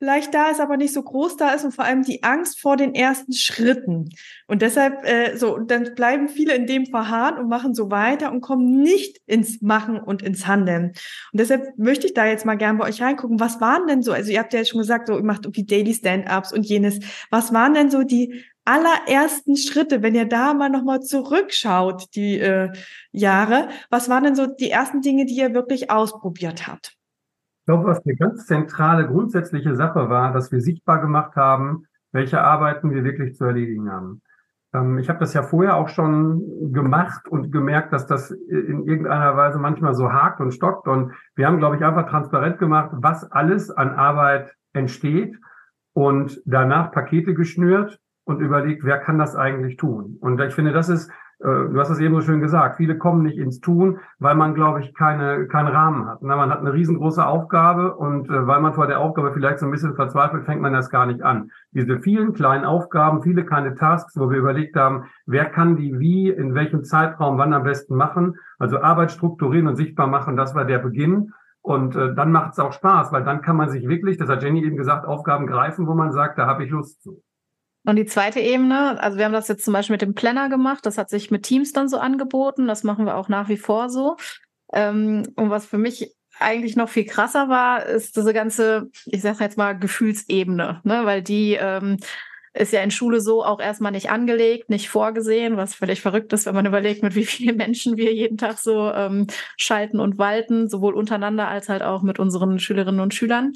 [0.00, 2.78] vielleicht da ist, aber nicht so groß da ist und vor allem die Angst vor
[2.78, 4.08] den ersten Schritten.
[4.46, 8.40] Und deshalb, äh, so, dann bleiben viele in dem verharren und machen so weiter und
[8.40, 10.92] kommen nicht ins Machen und ins Handeln.
[11.32, 13.38] Und deshalb möchte ich da jetzt mal gern bei euch reingucken.
[13.40, 15.66] Was waren denn so, also ihr habt ja jetzt schon gesagt, so, ihr macht irgendwie
[15.66, 16.98] Daily Stand-Ups und jenes.
[17.28, 22.72] Was waren denn so die allerersten Schritte, wenn ihr da mal nochmal zurückschaut, die äh,
[23.12, 26.99] Jahre, was waren denn so die ersten Dinge, die ihr wirklich ausprobiert habt?
[27.70, 32.90] Glaube, was eine ganz zentrale, grundsätzliche Sache war, dass wir sichtbar gemacht haben, welche Arbeiten
[32.90, 34.22] wir wirklich zu erledigen haben.
[34.74, 39.36] Ähm, ich habe das ja vorher auch schon gemacht und gemerkt, dass das in irgendeiner
[39.36, 40.88] Weise manchmal so hakt und stockt.
[40.88, 45.38] Und wir haben, glaube ich, einfach transparent gemacht, was alles an Arbeit entsteht
[45.92, 50.16] und danach Pakete geschnürt und überlegt, wer kann das eigentlich tun.
[50.20, 51.08] Und ich finde, das ist
[51.42, 54.80] du hast es eben so schön gesagt, viele kommen nicht ins Tun, weil man, glaube
[54.80, 56.20] ich, keine, keinen Rahmen hat.
[56.20, 59.72] Man hat eine riesengroße Aufgabe und äh, weil man vor der Aufgabe vielleicht so ein
[59.72, 61.50] bisschen verzweifelt, fängt man das gar nicht an.
[61.72, 66.28] Diese vielen kleinen Aufgaben, viele kleine Tasks, wo wir überlegt haben, wer kann die wie,
[66.28, 68.36] in welchem Zeitraum, wann am besten machen.
[68.58, 71.32] Also Arbeit strukturieren und sichtbar machen, das war der Beginn.
[71.62, 74.42] Und äh, dann macht es auch Spaß, weil dann kann man sich wirklich, das hat
[74.42, 77.22] Jenny eben gesagt, Aufgaben greifen, wo man sagt, da habe ich Lust zu.
[77.84, 80.84] Und die zweite Ebene, also wir haben das jetzt zum Beispiel mit dem Planner gemacht,
[80.84, 83.88] das hat sich mit Teams dann so angeboten, das machen wir auch nach wie vor
[83.88, 84.16] so.
[84.72, 89.44] Ähm, und was für mich eigentlich noch viel krasser war, ist diese ganze, ich sage
[89.44, 91.00] jetzt mal, Gefühlsebene, ne?
[91.04, 91.98] weil die ähm,
[92.52, 96.46] ist ja in Schule so auch erstmal nicht angelegt, nicht vorgesehen, was völlig verrückt ist,
[96.46, 100.68] wenn man überlegt, mit wie vielen Menschen wir jeden Tag so ähm, schalten und walten,
[100.68, 103.52] sowohl untereinander als halt auch mit unseren Schülerinnen und Schülern.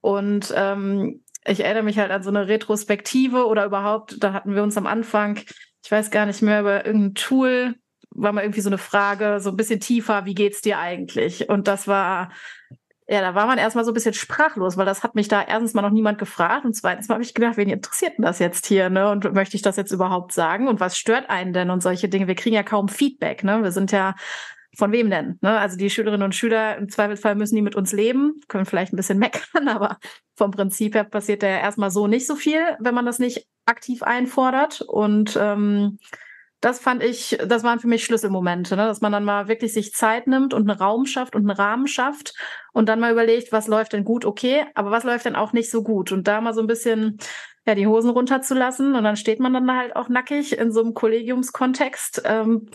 [0.00, 4.62] Und ähm, ich erinnere mich halt an so eine Retrospektive oder überhaupt, da hatten wir
[4.62, 5.40] uns am Anfang,
[5.82, 7.74] ich weiß gar nicht mehr, über irgendein Tool,
[8.10, 11.48] war mal irgendwie so eine Frage, so ein bisschen tiefer, wie geht's dir eigentlich?
[11.48, 12.30] Und das war,
[13.08, 15.74] ja, da war man erstmal so ein bisschen sprachlos, weil das hat mich da erstens
[15.74, 18.66] mal noch niemand gefragt und zweitens mal habe ich gedacht, wen interessiert denn das jetzt
[18.66, 19.10] hier, ne?
[19.10, 20.68] Und möchte ich das jetzt überhaupt sagen?
[20.68, 22.28] Und was stört einen denn und solche Dinge?
[22.28, 23.62] Wir kriegen ja kaum Feedback, ne?
[23.64, 24.14] Wir sind ja
[24.76, 25.38] von wem denn?
[25.40, 25.58] Ne?
[25.58, 28.96] Also die Schülerinnen und Schüler, im Zweifelsfall müssen die mit uns leben, können vielleicht ein
[28.96, 29.98] bisschen meckern, aber
[30.36, 34.02] vom Prinzip her passiert ja erstmal so nicht so viel, wenn man das nicht aktiv
[34.02, 34.80] einfordert.
[34.82, 35.98] Und ähm,
[36.60, 38.86] das fand ich, das waren für mich Schlüsselmomente, ne?
[38.86, 41.86] dass man dann mal wirklich sich Zeit nimmt und einen Raum schafft und einen Rahmen
[41.86, 42.34] schafft
[42.72, 45.70] und dann mal überlegt, was läuft denn gut, okay, aber was läuft denn auch nicht
[45.70, 47.18] so gut und da mal so ein bisschen
[47.66, 50.94] ja die Hosen runterzulassen und dann steht man dann halt auch nackig in so einem
[50.94, 52.22] Kollegiumskontext.
[52.24, 52.68] Ähm,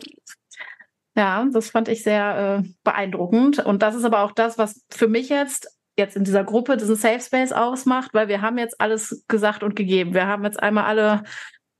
[1.15, 3.60] ja, das fand ich sehr äh, beeindruckend.
[3.60, 6.95] Und das ist aber auch das, was für mich jetzt jetzt in dieser Gruppe diesen
[6.95, 10.13] Safe Space ausmacht, weil wir haben jetzt alles gesagt und gegeben.
[10.13, 11.23] Wir haben jetzt einmal alle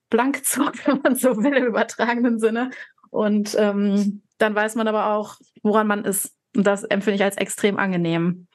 [0.10, 2.70] blank gezogen, wenn man so will, im übertragenen Sinne.
[3.10, 6.34] Und ähm, dann weiß man aber auch, woran man ist.
[6.56, 8.48] Und das empfinde ich als extrem angenehm.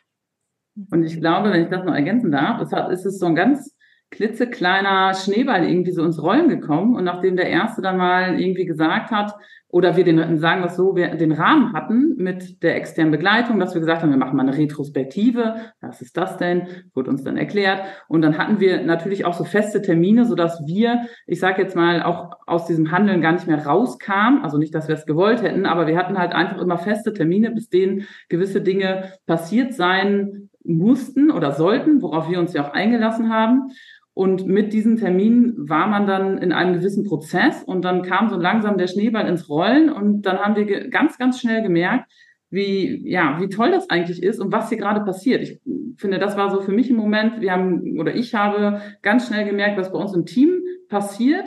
[0.91, 3.75] Und ich glaube, wenn ich das noch ergänzen darf, ist es so ein ganz
[4.11, 6.97] klitzekleiner Schneeball irgendwie so ins Rollen gekommen.
[6.97, 9.35] Und nachdem der Erste dann mal irgendwie gesagt hat,
[9.73, 13.73] oder wir den, sagen es so, wir den Rahmen hatten mit der externen Begleitung, dass
[13.75, 15.55] wir gesagt haben, wir machen mal eine Retrospektive.
[15.81, 16.67] Was ist das denn?
[16.93, 17.81] Wurde uns dann erklärt.
[18.09, 21.77] Und dann hatten wir natürlich auch so feste Termine, so dass wir, ich sage jetzt
[21.77, 24.43] mal, auch aus diesem Handeln gar nicht mehr rauskamen.
[24.43, 27.53] Also nicht, dass wir es gewollt hätten, aber wir hatten halt einfach immer feste Termine,
[27.53, 33.33] bis denen gewisse Dinge passiert sein mussten oder sollten, worauf wir uns ja auch eingelassen
[33.33, 33.71] haben.
[34.13, 38.37] Und mit diesem Termin war man dann in einem gewissen Prozess und dann kam so
[38.37, 42.11] langsam der Schneeball ins Rollen und dann haben wir ganz, ganz schnell gemerkt,
[42.51, 45.43] wie, ja, wie toll das eigentlich ist und was hier gerade passiert.
[45.43, 45.61] Ich
[45.97, 47.41] finde, das war so für mich ein Moment.
[47.41, 51.47] Wir haben, oder ich habe ganz schnell gemerkt, was bei uns im Team passiert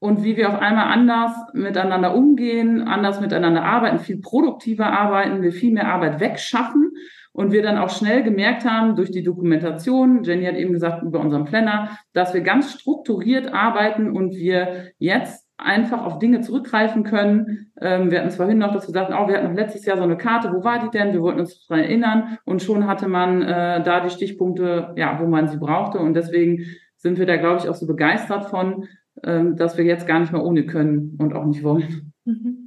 [0.00, 5.52] und wie wir auf einmal anders miteinander umgehen, anders miteinander arbeiten, viel produktiver arbeiten, wir
[5.52, 6.90] viel mehr Arbeit wegschaffen
[7.32, 11.20] Und wir dann auch schnell gemerkt haben durch die Dokumentation, Jenny hat eben gesagt über
[11.20, 17.72] unseren Planner, dass wir ganz strukturiert arbeiten und wir jetzt einfach auf Dinge zurückgreifen können.
[17.80, 19.96] Ähm, wir hatten es vorhin noch, dass wir sagten, oh, wir hatten noch letztes Jahr
[19.96, 21.12] so eine Karte, wo war die denn?
[21.12, 25.26] Wir wollten uns daran erinnern und schon hatte man äh, da die Stichpunkte, ja, wo
[25.26, 26.64] man sie brauchte und deswegen
[26.96, 28.86] sind wir da, glaube ich, auch so begeistert von,
[29.24, 32.12] ähm, dass wir jetzt gar nicht mehr ohne können und auch nicht wollen.
[32.24, 32.61] Mhm.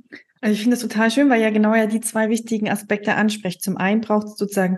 [0.45, 3.63] Also ich finde das total schön, weil ja genau ja die zwei wichtigen Aspekte anspricht.
[3.63, 4.77] Zum einen braucht es sozusagen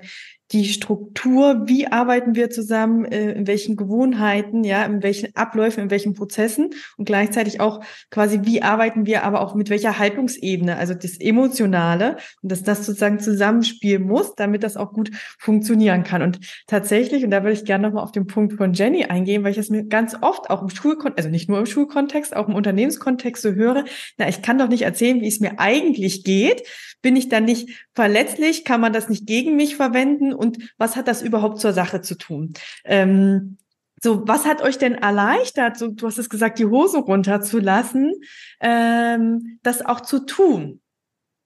[0.52, 5.92] die Struktur, wie arbeiten wir zusammen, äh, in welchen Gewohnheiten, ja, in welchen Abläufen, in
[5.92, 10.94] welchen Prozessen und gleichzeitig auch quasi, wie arbeiten wir aber auch mit welcher Haltungsebene, also
[10.94, 16.22] das Emotionale und dass das sozusagen zusammenspielen muss, damit das auch gut funktionieren kann.
[16.22, 19.52] Und tatsächlich, und da würde ich gerne nochmal auf den Punkt von Jenny eingehen, weil
[19.52, 22.56] ich das mir ganz oft auch im Schulkontext, also nicht nur im Schulkontext, auch im
[22.56, 23.84] Unternehmenskontext so höre,
[24.18, 26.64] na, ich kann doch nicht erzählen, wie es mir eigentlich geht,
[27.02, 28.66] bin ich dann nicht verletzlich?
[28.66, 30.34] Kann man das nicht gegen mich verwenden?
[30.38, 32.54] Und was hat das überhaupt zur Sache zu tun?
[32.86, 33.58] Ähm,
[34.02, 38.14] so, was hat euch denn erleichtert, so, du hast es gesagt, die Hose runterzulassen,
[38.60, 40.82] ähm, das auch zu tun?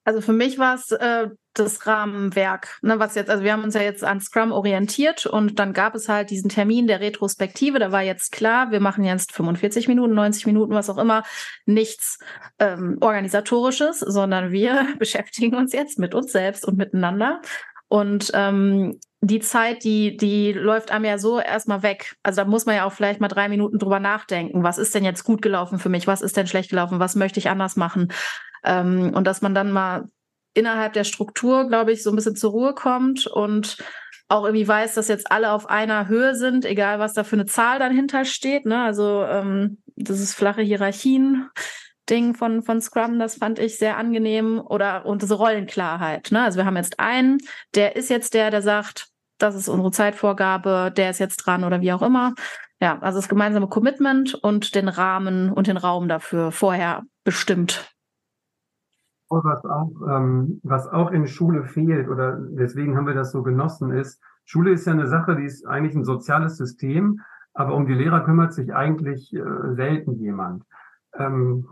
[0.03, 3.73] Also für mich war es äh, das Rahmenwerk, ne, was jetzt, also wir haben uns
[3.73, 7.91] ja jetzt an Scrum orientiert und dann gab es halt diesen Termin der Retrospektive, da
[7.91, 11.23] war jetzt klar, wir machen jetzt 45 Minuten, 90 Minuten, was auch immer,
[11.65, 12.19] nichts
[12.57, 17.41] ähm, organisatorisches, sondern wir beschäftigen uns jetzt mit uns selbst und miteinander.
[17.91, 22.15] Und ähm, die Zeit, die, die läuft einem ja so erstmal weg.
[22.23, 24.63] Also da muss man ja auch vielleicht mal drei Minuten drüber nachdenken.
[24.63, 26.07] Was ist denn jetzt gut gelaufen für mich?
[26.07, 27.01] Was ist denn schlecht gelaufen?
[27.01, 28.13] Was möchte ich anders machen?
[28.63, 30.05] Ähm, und dass man dann mal
[30.53, 33.77] innerhalb der Struktur, glaube ich, so ein bisschen zur Ruhe kommt und
[34.29, 37.45] auch irgendwie weiß, dass jetzt alle auf einer Höhe sind, egal was da für eine
[37.45, 38.65] Zahl dann hintersteht.
[38.65, 38.81] Ne?
[38.81, 41.49] Also ähm, das ist flache Hierarchien.
[42.11, 44.61] Ding von, von Scrum, das fand ich sehr angenehm.
[44.63, 46.31] Oder und diese Rollenklarheit.
[46.31, 46.43] Ne?
[46.43, 47.39] Also wir haben jetzt einen,
[47.73, 49.07] der ist jetzt der, der sagt,
[49.39, 52.35] das ist unsere Zeitvorgabe, der ist jetzt dran oder wie auch immer.
[52.79, 57.91] Ja, also das gemeinsame Commitment und den Rahmen und den Raum dafür vorher bestimmt
[59.31, 63.91] was auch, ähm, was auch in Schule fehlt, oder deswegen haben wir das so genossen,
[63.91, 67.21] ist, Schule ist ja eine Sache, die ist eigentlich ein soziales System,
[67.53, 69.41] aber um die Lehrer kümmert sich eigentlich äh,
[69.73, 70.63] selten jemand.
[71.17, 71.65] Ähm,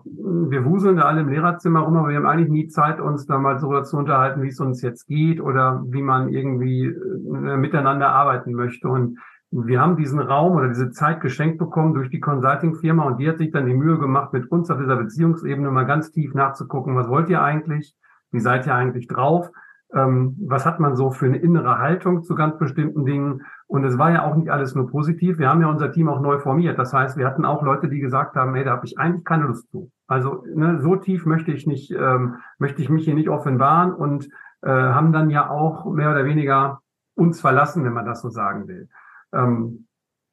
[0.49, 3.37] wir wuseln da alle im Lehrerzimmer rum, aber wir haben eigentlich nie Zeit, uns da
[3.37, 8.09] mal darüber zu unterhalten, wie es uns jetzt geht oder wie man irgendwie äh, miteinander
[8.09, 8.89] arbeiten möchte.
[8.89, 9.17] Und
[9.51, 13.39] wir haben diesen Raum oder diese Zeit geschenkt bekommen durch die Consulting-Firma und die hat
[13.39, 17.07] sich dann die Mühe gemacht, mit uns auf dieser Beziehungsebene mal ganz tief nachzugucken, was
[17.07, 17.95] wollt ihr eigentlich?
[18.31, 19.49] Wie seid ihr eigentlich drauf?
[19.93, 23.41] Ähm, was hat man so für eine innere Haltung zu ganz bestimmten Dingen?
[23.69, 25.37] Und es war ja auch nicht alles nur positiv.
[25.37, 26.79] Wir haben ja unser Team auch neu formiert.
[26.79, 29.43] Das heißt, wir hatten auch Leute, die gesagt haben, hey, da habe ich eigentlich keine
[29.43, 29.91] Lust zu.
[30.07, 34.27] Also ne, so tief möchte ich nicht, ähm, möchte ich mich hier nicht offenbaren und
[34.63, 36.79] äh, haben dann ja auch mehr oder weniger
[37.13, 38.89] uns verlassen, wenn man das so sagen will.
[39.33, 39.85] Ähm,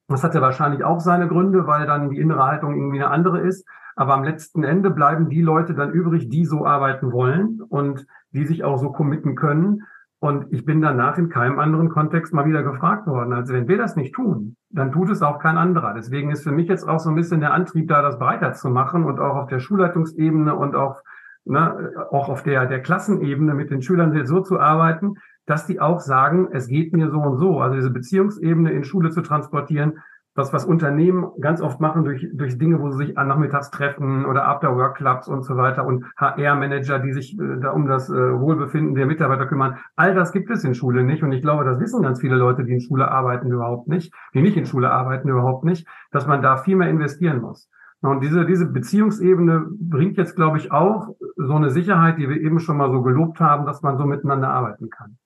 [0.08, 3.40] das hat ja wahrscheinlich auch seine Gründe, weil dann die innere Haltung irgendwie eine andere
[3.40, 3.68] ist.
[3.96, 8.46] Aber am letzten Ende bleiben die Leute dann übrig, die so arbeiten wollen und die
[8.46, 9.82] sich auch so committen können.
[10.26, 13.32] Und ich bin danach in keinem anderen Kontext mal wieder gefragt worden.
[13.32, 15.94] Also wenn wir das nicht tun, dann tut es auch kein anderer.
[15.94, 18.68] Deswegen ist für mich jetzt auch so ein bisschen der Antrieb da, das breiter zu
[18.68, 21.00] machen und auch auf der Schulleitungsebene und auch,
[21.44, 25.14] ne, auch auf der, der Klassenebene mit den Schülern so zu arbeiten,
[25.46, 27.60] dass die auch sagen, es geht mir so und so.
[27.60, 30.00] Also diese Beziehungsebene in Schule zu transportieren,
[30.36, 34.26] das, was Unternehmen ganz oft machen durch, durch Dinge, wo sie sich an nachmittags treffen
[34.26, 38.94] oder After-Work-Clubs und so weiter und HR-Manager, die sich äh, da um das äh, Wohlbefinden
[38.94, 39.78] der Mitarbeiter kümmern.
[39.96, 41.22] All das gibt es in Schule nicht.
[41.22, 44.42] Und ich glaube, das wissen ganz viele Leute, die in Schule arbeiten, überhaupt nicht, die
[44.42, 47.68] nicht in Schule arbeiten, überhaupt nicht, dass man da viel mehr investieren muss.
[48.02, 52.60] Und diese, diese Beziehungsebene bringt jetzt, glaube ich, auch so eine Sicherheit, die wir eben
[52.60, 55.16] schon mal so gelobt haben, dass man so miteinander arbeiten kann.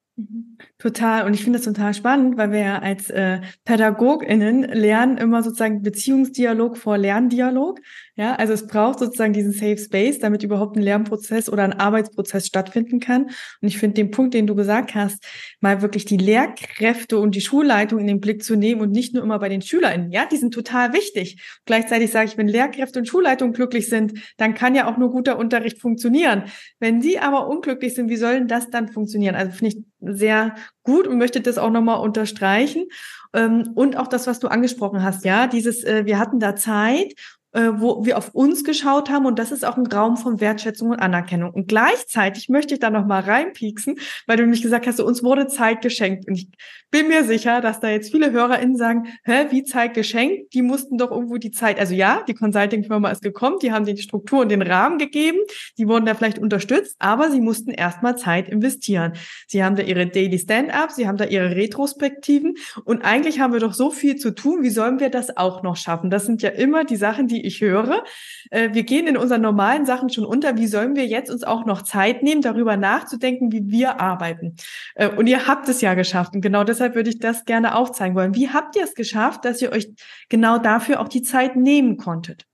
[0.78, 1.26] Total.
[1.26, 5.82] Und ich finde das total spannend, weil wir ja als äh, PädagogInnen lernen immer sozusagen
[5.82, 7.80] Beziehungsdialog vor Lerndialog.
[8.20, 12.46] Ja, also es braucht sozusagen diesen Safe Space, damit überhaupt ein Lernprozess oder ein Arbeitsprozess
[12.46, 13.22] stattfinden kann.
[13.62, 15.24] Und ich finde den Punkt, den du gesagt hast,
[15.60, 19.22] mal wirklich die Lehrkräfte und die Schulleitung in den Blick zu nehmen und nicht nur
[19.22, 20.12] immer bei den SchülerInnen.
[20.12, 21.40] Ja, die sind total wichtig.
[21.64, 25.38] Gleichzeitig sage ich, wenn Lehrkräfte und Schulleitung glücklich sind, dann kann ja auch nur guter
[25.38, 26.44] Unterricht funktionieren.
[26.78, 29.34] Wenn die aber unglücklich sind, wie sollen das dann funktionieren?
[29.34, 32.84] Also finde ich sehr gut und möchte das auch nochmal unterstreichen.
[33.32, 37.14] Ähm, und auch das, was du angesprochen hast, ja, dieses, äh, wir hatten da Zeit
[37.52, 41.00] wo wir auf uns geschaut haben und das ist auch ein Raum von Wertschätzung und
[41.00, 41.50] Anerkennung.
[41.50, 45.48] Und gleichzeitig möchte ich da noch mal reinpieksen, weil du nämlich gesagt hast, uns wurde
[45.48, 46.48] Zeit geschenkt und ich
[46.90, 50.54] bin mir sicher, dass da jetzt viele HörerInnen sagen, hä, wie Zeit geschenkt?
[50.54, 53.96] Die mussten doch irgendwo die Zeit, also ja, die Consulting-Firma ist gekommen, die haben die
[53.96, 55.38] Struktur und den Rahmen gegeben,
[55.78, 59.12] die wurden da vielleicht unterstützt, aber sie mussten erstmal Zeit investieren.
[59.46, 63.60] Sie haben da ihre Daily Stand-Ups, sie haben da ihre Retrospektiven und eigentlich haben wir
[63.60, 66.10] doch so viel zu tun, wie sollen wir das auch noch schaffen?
[66.10, 68.04] Das sind ja immer die Sachen, die ich höre.
[68.50, 70.56] Äh, wir gehen in unseren normalen Sachen schon unter.
[70.56, 74.56] Wie sollen wir jetzt uns auch noch Zeit nehmen, darüber nachzudenken, wie wir arbeiten?
[74.94, 76.34] Äh, und ihr habt es ja geschafft.
[76.34, 78.34] Und genau deshalb würde ich das gerne aufzeigen wollen.
[78.34, 79.88] Wie habt ihr es geschafft, dass ihr euch
[80.28, 82.46] genau dafür auch die Zeit nehmen konntet?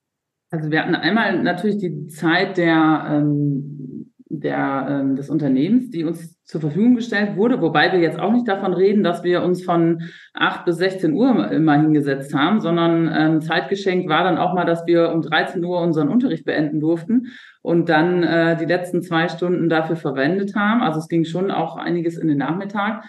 [0.51, 6.37] Also wir hatten einmal natürlich die Zeit der, ähm, der, ähm, des Unternehmens, die uns
[6.43, 10.03] zur Verfügung gestellt wurde, wobei wir jetzt auch nicht davon reden, dass wir uns von
[10.35, 14.87] 8 bis 16 Uhr immer hingesetzt haben, sondern ähm, Zeitgeschenk war dann auch mal, dass
[14.87, 17.29] wir um 13 Uhr unseren Unterricht beenden durften
[17.63, 20.83] und dann äh, die letzten zwei Stunden dafür verwendet haben.
[20.83, 23.05] Also es ging schon auch einiges in den Nachmittag.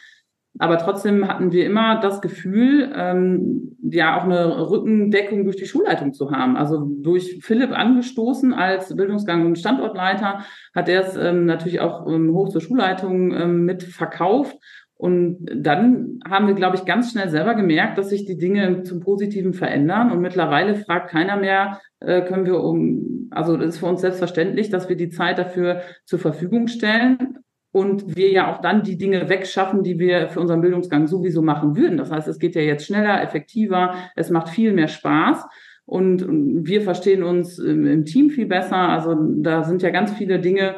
[0.60, 6.14] Aber trotzdem hatten wir immer das Gefühl, ähm, ja auch eine Rückendeckung durch die Schulleitung
[6.14, 6.58] zu haben.
[6.58, 12.34] Also durch Philipp angestoßen als Bildungsgang und Standortleiter hat er es ähm, natürlich auch ähm,
[12.34, 14.58] hoch zur Schulleitung ähm, mit verkauft.
[14.96, 19.00] Und dann haben wir, glaube ich, ganz schnell selber gemerkt, dass sich die Dinge zum
[19.00, 20.12] Positiven verändern.
[20.12, 24.72] Und mittlerweile fragt keiner mehr, äh, können wir um, also das ist für uns selbstverständlich,
[24.72, 27.38] dass wir die Zeit dafür zur Verfügung stellen
[27.72, 31.76] und wir ja auch dann die Dinge wegschaffen, die wir für unseren Bildungsgang sowieso machen
[31.76, 31.98] würden.
[31.98, 35.46] Das heißt, es geht ja jetzt schneller, effektiver, es macht viel mehr Spaß.
[35.86, 36.26] Und
[36.68, 38.76] wir verstehen uns im Team viel besser.
[38.76, 40.76] Also da sind ja ganz viele Dinge,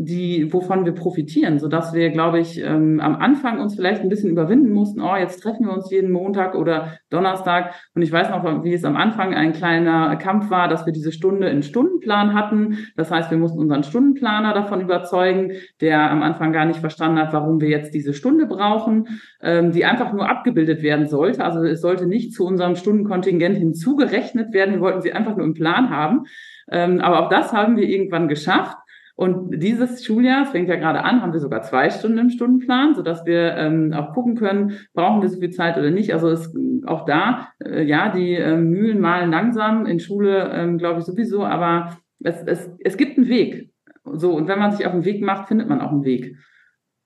[0.00, 4.08] die, wovon wir profitieren, so dass wir, glaube ich, ähm, am Anfang uns vielleicht ein
[4.08, 5.00] bisschen überwinden mussten.
[5.00, 7.74] Oh, jetzt treffen wir uns jeden Montag oder Donnerstag.
[7.96, 11.10] Und ich weiß noch, wie es am Anfang ein kleiner Kampf war, dass wir diese
[11.10, 12.78] Stunde in Stundenplan hatten.
[12.96, 17.32] Das heißt, wir mussten unseren Stundenplaner davon überzeugen, der am Anfang gar nicht verstanden hat,
[17.32, 21.44] warum wir jetzt diese Stunde brauchen, ähm, die einfach nur abgebildet werden sollte.
[21.44, 24.74] Also es sollte nicht zu unserem Stundenkontingent hinzugerechnet werden.
[24.74, 26.26] Wir wollten sie einfach nur im Plan haben.
[26.70, 28.76] Ähm, aber auch das haben wir irgendwann geschafft.
[29.18, 32.94] Und dieses Schuljahr, es fängt ja gerade an, haben wir sogar zwei Stunden im Stundenplan,
[32.94, 36.14] sodass wir ähm, auch gucken können, brauchen wir so viel Zeit oder nicht.
[36.14, 41.00] Also ist auch da, äh, ja, die äh, Mühlen malen langsam, in Schule ähm, glaube
[41.00, 43.72] ich sowieso, aber es, es, es gibt einen Weg.
[44.04, 46.36] So, und wenn man sich auf den Weg macht, findet man auch einen Weg.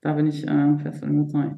[0.02, 1.56] Da bin ich äh, fest von überzeugt.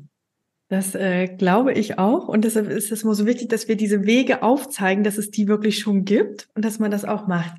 [0.74, 2.26] Das äh, glaube ich auch.
[2.26, 5.46] Und deshalb ist es immer so wichtig, dass wir diese Wege aufzeigen, dass es die
[5.46, 7.52] wirklich schon gibt und dass man das auch macht.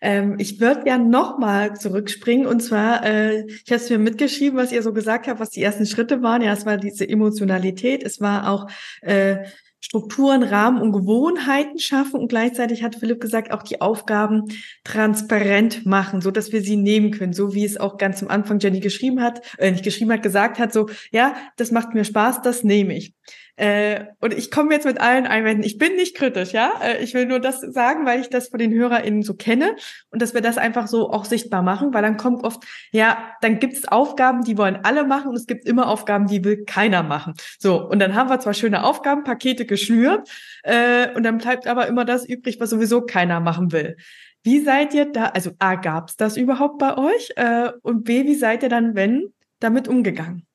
[0.00, 2.46] Ähm, ich würde gerne nochmal zurückspringen.
[2.46, 5.60] Und zwar, äh, ich habe es mir mitgeschrieben, was ihr so gesagt habt, was die
[5.60, 6.40] ersten Schritte waren.
[6.40, 8.04] Ja, es war diese Emotionalität.
[8.04, 8.68] Es war auch
[9.00, 9.38] äh,
[9.84, 14.44] Strukturen, Rahmen und Gewohnheiten schaffen und gleichzeitig hat Philipp gesagt, auch die Aufgaben
[14.84, 18.60] transparent machen, so dass wir sie nehmen können, so wie es auch ganz am Anfang
[18.60, 22.42] Jenny geschrieben hat, äh, nicht geschrieben hat, gesagt hat, so, ja, das macht mir Spaß,
[22.42, 23.12] das nehme ich.
[23.56, 25.62] Äh, und ich komme jetzt mit allen Einwänden.
[25.64, 26.72] Ich bin nicht kritisch, ja.
[26.82, 29.76] Äh, ich will nur das sagen, weil ich das von den HörerInnen so kenne
[30.10, 33.58] und dass wir das einfach so auch sichtbar machen, weil dann kommt oft, ja, dann
[33.58, 37.02] gibt es Aufgaben, die wollen alle machen und es gibt immer Aufgaben, die will keiner
[37.02, 37.34] machen.
[37.58, 40.28] So, und dann haben wir zwar schöne Aufgabenpakete geschnürt
[40.62, 43.96] äh, und dann bleibt aber immer das übrig, was sowieso keiner machen will.
[44.42, 47.32] Wie seid ihr da, also A, gab's das überhaupt bei euch?
[47.36, 50.46] Äh, und B, wie seid ihr dann, wenn, damit umgegangen?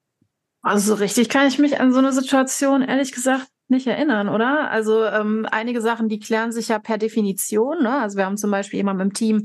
[0.68, 4.70] Also richtig kann ich mich an so eine Situation ehrlich gesagt nicht erinnern, oder?
[4.70, 7.84] Also ähm, einige Sachen, die klären sich ja per Definition.
[7.84, 7.92] Ne?
[8.02, 9.44] Also wir haben zum Beispiel jemanden im Team,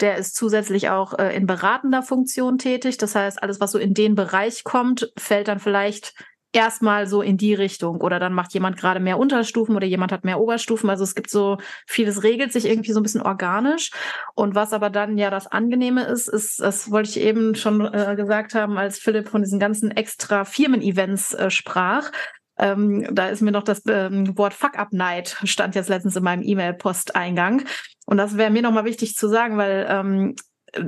[0.00, 2.98] der ist zusätzlich auch äh, in beratender Funktion tätig.
[2.98, 6.14] Das heißt, alles, was so in den Bereich kommt, fällt dann vielleicht
[6.54, 10.24] erstmal so in die Richtung oder dann macht jemand gerade mehr Unterstufen oder jemand hat
[10.24, 10.88] mehr Oberstufen.
[10.88, 13.90] Also es gibt so vieles regelt sich irgendwie so ein bisschen organisch.
[14.34, 18.14] Und was aber dann ja das Angenehme ist, ist, das wollte ich eben schon äh,
[18.16, 22.10] gesagt haben, als Philipp von diesen ganzen extra Firmen-Events äh, sprach.
[22.56, 27.64] Ähm, da ist mir noch das ähm, Wort Fuck-Up-Night stand jetzt letztens in meinem E-Mail-Posteingang.
[28.06, 30.36] Und das wäre mir nochmal wichtig zu sagen, weil ähm,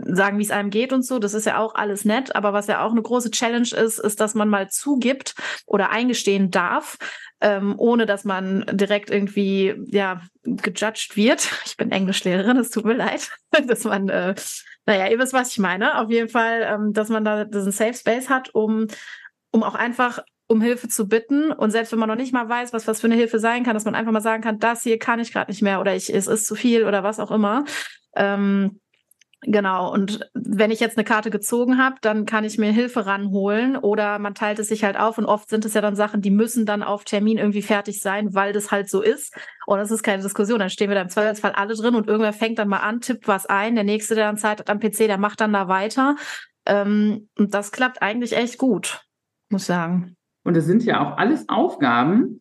[0.05, 1.19] sagen, wie es einem geht und so.
[1.19, 2.35] Das ist ja auch alles nett.
[2.35, 5.35] Aber was ja auch eine große Challenge ist, ist, dass man mal zugibt
[5.67, 6.99] oder eingestehen darf,
[7.41, 11.51] ähm, ohne dass man direkt irgendwie ja gejudged wird.
[11.65, 13.31] Ich bin Englischlehrerin, es tut mir leid,
[13.67, 14.35] dass man äh,
[14.87, 15.99] naja, ihr wisst, was ich meine.
[15.99, 18.87] Auf jeden Fall, ähm, dass man da diesen Safe Space hat, um,
[19.51, 21.51] um auch einfach um Hilfe zu bitten.
[21.51, 23.75] Und selbst wenn man noch nicht mal weiß, was was für eine Hilfe sein kann,
[23.75, 26.15] dass man einfach mal sagen kann, das hier kann ich gerade nicht mehr oder ich,
[26.15, 27.65] es ist zu viel oder was auch immer.
[28.15, 28.81] Ähm,
[29.49, 33.77] Genau, und wenn ich jetzt eine Karte gezogen habe, dann kann ich mir Hilfe ranholen
[33.77, 36.33] oder man teilt es sich halt auf und oft sind es ja dann Sachen, die
[36.33, 39.33] müssen dann auf Termin irgendwie fertig sein, weil das halt so ist.
[39.69, 42.33] Und das ist keine Diskussion, dann stehen wir da im Zweifelsfall alle drin und irgendwer
[42.33, 45.07] fängt dann mal an, tippt was ein, der Nächste, der dann Zeit hat am PC,
[45.07, 46.17] der macht dann da weiter.
[46.67, 49.05] Ähm, und das klappt eigentlich echt gut,
[49.49, 50.17] muss ich sagen.
[50.43, 52.41] Und es sind ja auch alles Aufgaben,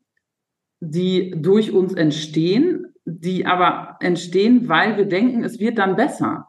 [0.80, 6.48] die durch uns entstehen, die aber entstehen, weil wir denken, es wird dann besser.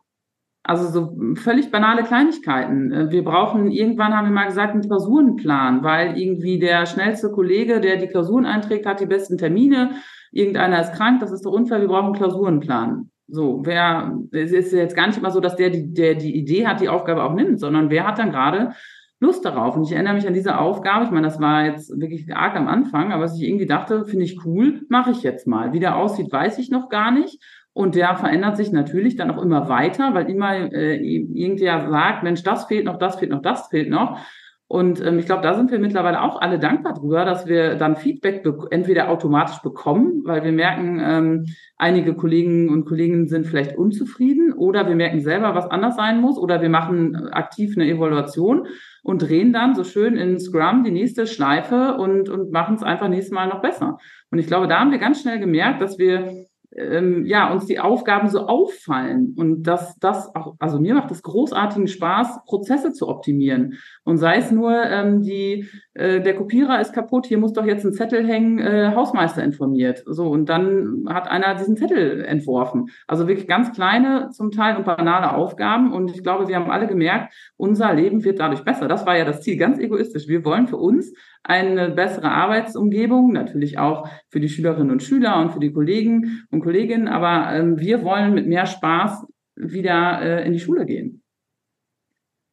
[0.68, 2.92] Also so völlig banale Kleinigkeiten.
[2.92, 7.80] Äh, wir brauchen, irgendwann haben wir mal gesagt, einen Klausurenplan, weil irgendwie der schnellste Kollege,
[7.80, 9.92] der die Klausuren einträgt, hat die besten Termine.
[10.32, 13.10] Irgendeiner ist krank, das ist doch unfair, wir brauchen einen Klausurenplan.
[13.28, 16.80] So, wer, es ist jetzt gar nicht immer so, dass der der die Idee hat,
[16.80, 18.72] die Aufgabe auch nimmt, sondern wer hat dann gerade
[19.20, 19.76] Lust darauf?
[19.76, 22.66] Und ich erinnere mich an diese Aufgabe, ich meine, das war jetzt wirklich arg am
[22.66, 25.72] Anfang, aber was ich irgendwie dachte, finde ich cool, mache ich jetzt mal.
[25.72, 27.40] Wie der aussieht, weiß ich noch gar nicht.
[27.76, 32.42] Und der verändert sich natürlich dann auch immer weiter, weil immer äh, irgendwer sagt, Mensch,
[32.42, 34.18] das fehlt noch, das fehlt noch, das fehlt noch.
[34.66, 37.96] Und ähm, ich glaube, da sind wir mittlerweile auch alle dankbar drüber, dass wir dann
[37.96, 41.46] Feedback entweder automatisch bekommen, weil wir merken, ähm,
[41.76, 46.38] einige Kollegen und Kolleginnen sind vielleicht unzufrieden oder wir merken selber, was anders sein muss
[46.38, 48.68] oder wir machen aktiv eine Evaluation
[49.02, 53.08] und drehen dann so schön in Scrum die nächste Schleife und, und machen es einfach
[53.08, 53.98] nächstes Mal noch besser.
[54.30, 56.46] Und ich glaube, da haben wir ganz schnell gemerkt, dass wir
[56.76, 61.22] ähm, ja, uns die Aufgaben so auffallen und dass das auch, also mir macht es
[61.22, 63.74] großartigen Spaß, Prozesse zu optimieren.
[64.04, 67.84] Und sei es nur, ähm, die, äh, der Kopierer ist kaputt, hier muss doch jetzt
[67.84, 70.02] ein Zettel hängen, äh, Hausmeister informiert.
[70.06, 72.86] So, und dann hat einer diesen Zettel entworfen.
[73.06, 75.92] Also wirklich ganz kleine, zum Teil und banale Aufgaben.
[75.92, 78.88] Und ich glaube, wir haben alle gemerkt, unser Leben wird dadurch besser.
[78.88, 80.28] Das war ja das Ziel, ganz egoistisch.
[80.28, 81.12] Wir wollen für uns
[81.46, 86.60] eine bessere Arbeitsumgebung, natürlich auch für die Schülerinnen und Schüler und für die Kollegen und
[86.66, 91.22] Kolleginnen, aber ähm, wir wollen mit mehr Spaß wieder äh, in die Schule gehen.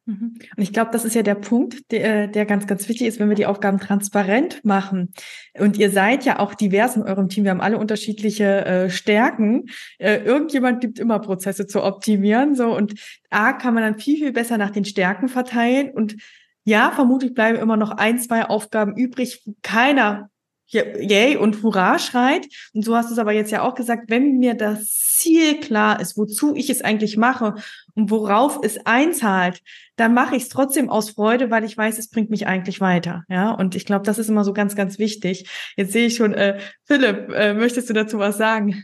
[0.06, 0.36] Mhm.
[0.56, 3.28] Und ich glaube, das ist ja der Punkt, der, der ganz, ganz wichtig ist, wenn
[3.28, 5.12] wir die Aufgaben transparent machen.
[5.58, 7.42] Und ihr seid ja auch divers in eurem Team.
[7.42, 9.64] Wir haben alle unterschiedliche äh, Stärken.
[9.98, 12.54] Äh, irgendjemand gibt immer Prozesse zu optimieren.
[12.54, 12.94] So und
[13.30, 16.14] A kann man dann viel, viel besser nach den Stärken verteilen und
[16.66, 20.30] ja, vermutlich bleiben immer noch ein, zwei Aufgaben übrig, keiner
[20.66, 22.46] Yay und Hurra schreit.
[22.72, 26.00] Und so hast du es aber jetzt ja auch gesagt, wenn mir das Ziel klar
[26.00, 27.54] ist, wozu ich es eigentlich mache
[27.94, 29.60] und worauf es einzahlt,
[29.96, 33.24] dann mache ich es trotzdem aus Freude, weil ich weiß, es bringt mich eigentlich weiter.
[33.28, 35.48] Ja, und ich glaube, das ist immer so ganz, ganz wichtig.
[35.76, 38.82] Jetzt sehe ich schon, äh, Philipp, äh, möchtest du dazu was sagen?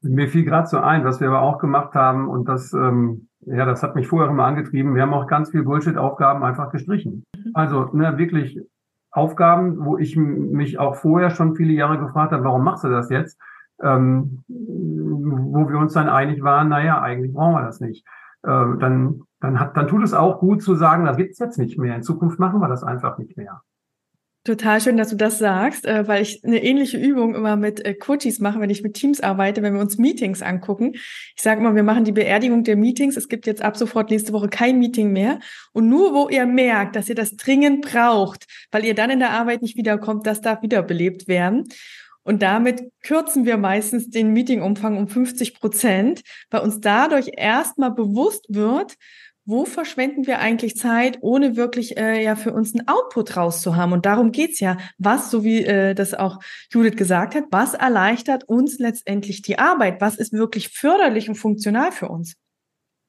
[0.00, 3.64] Mir fiel gerade so ein, was wir aber auch gemacht haben und das ähm, ja,
[3.64, 4.94] das hat mich vorher immer angetrieben.
[4.94, 7.24] Wir haben auch ganz viel Bullshit-Aufgaben einfach gestrichen.
[7.36, 7.50] Mhm.
[7.54, 8.58] Also ne, wirklich
[9.10, 13.10] Aufgaben, wo ich mich auch vorher schon viele Jahre gefragt habe, warum machst du das
[13.10, 13.38] jetzt?
[13.82, 18.04] Ähm, wo wir uns dann einig waren, naja, eigentlich brauchen wir das nicht.
[18.42, 21.78] Äh, dann, dann, hat, dann tut es auch gut zu sagen, das gibt's jetzt nicht
[21.78, 21.94] mehr.
[21.96, 23.62] In Zukunft machen wir das einfach nicht mehr.
[24.48, 27.92] Total schön, dass du das sagst, äh, weil ich eine ähnliche Übung immer mit äh,
[27.92, 30.92] Coaches mache, wenn ich mit Teams arbeite, wenn wir uns Meetings angucken.
[30.94, 33.18] Ich sage immer, wir machen die Beerdigung der Meetings.
[33.18, 35.38] Es gibt jetzt ab sofort nächste Woche kein Meeting mehr.
[35.74, 39.32] Und nur wo ihr merkt, dass ihr das dringend braucht, weil ihr dann in der
[39.32, 41.68] Arbeit nicht wiederkommt, das darf wiederbelebt werden.
[42.22, 48.46] Und damit kürzen wir meistens den Meetingumfang um 50 Prozent, weil uns dadurch erstmal bewusst
[48.48, 48.96] wird,
[49.48, 53.94] wo verschwenden wir eigentlich Zeit, ohne wirklich äh, ja für uns einen Output rauszuhaben?
[53.94, 54.76] Und darum geht's ja.
[54.98, 56.38] Was, so wie äh, das auch
[56.70, 60.02] Judith gesagt hat, was erleichtert uns letztendlich die Arbeit?
[60.02, 62.36] Was ist wirklich förderlich und funktional für uns?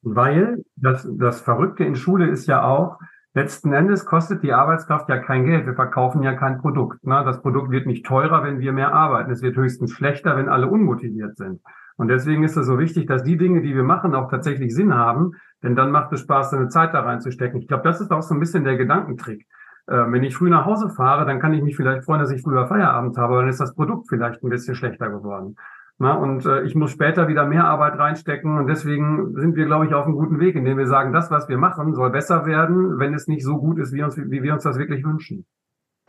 [0.01, 2.99] Weil das, das Verrückte in Schule ist ja auch,
[3.33, 5.65] letzten Endes kostet die Arbeitskraft ja kein Geld.
[5.65, 7.05] Wir verkaufen ja kein Produkt.
[7.05, 7.21] Ne?
[7.25, 9.29] Das Produkt wird nicht teurer, wenn wir mehr arbeiten.
[9.29, 11.59] Es wird höchstens schlechter, wenn alle unmotiviert sind.
[11.97, 14.93] Und deswegen ist es so wichtig, dass die Dinge, die wir machen, auch tatsächlich Sinn
[14.93, 15.33] haben,
[15.63, 17.59] denn dann macht es Spaß, seine Zeit da reinzustecken.
[17.59, 19.45] Ich glaube, das ist auch so ein bisschen der Gedankentrick.
[19.87, 22.41] Äh, wenn ich früh nach Hause fahre, dann kann ich mich vielleicht freuen, dass ich
[22.41, 25.55] früher Feierabend habe, dann ist das Produkt vielleicht ein bisschen schlechter geworden.
[25.97, 29.85] Na, und äh, ich muss später wieder mehr Arbeit reinstecken und deswegen sind wir, glaube
[29.85, 32.99] ich, auf einem guten Weg, indem wir sagen, das, was wir machen, soll besser werden,
[32.99, 35.45] wenn es nicht so gut ist, wie, uns, wie wir uns das wirklich wünschen.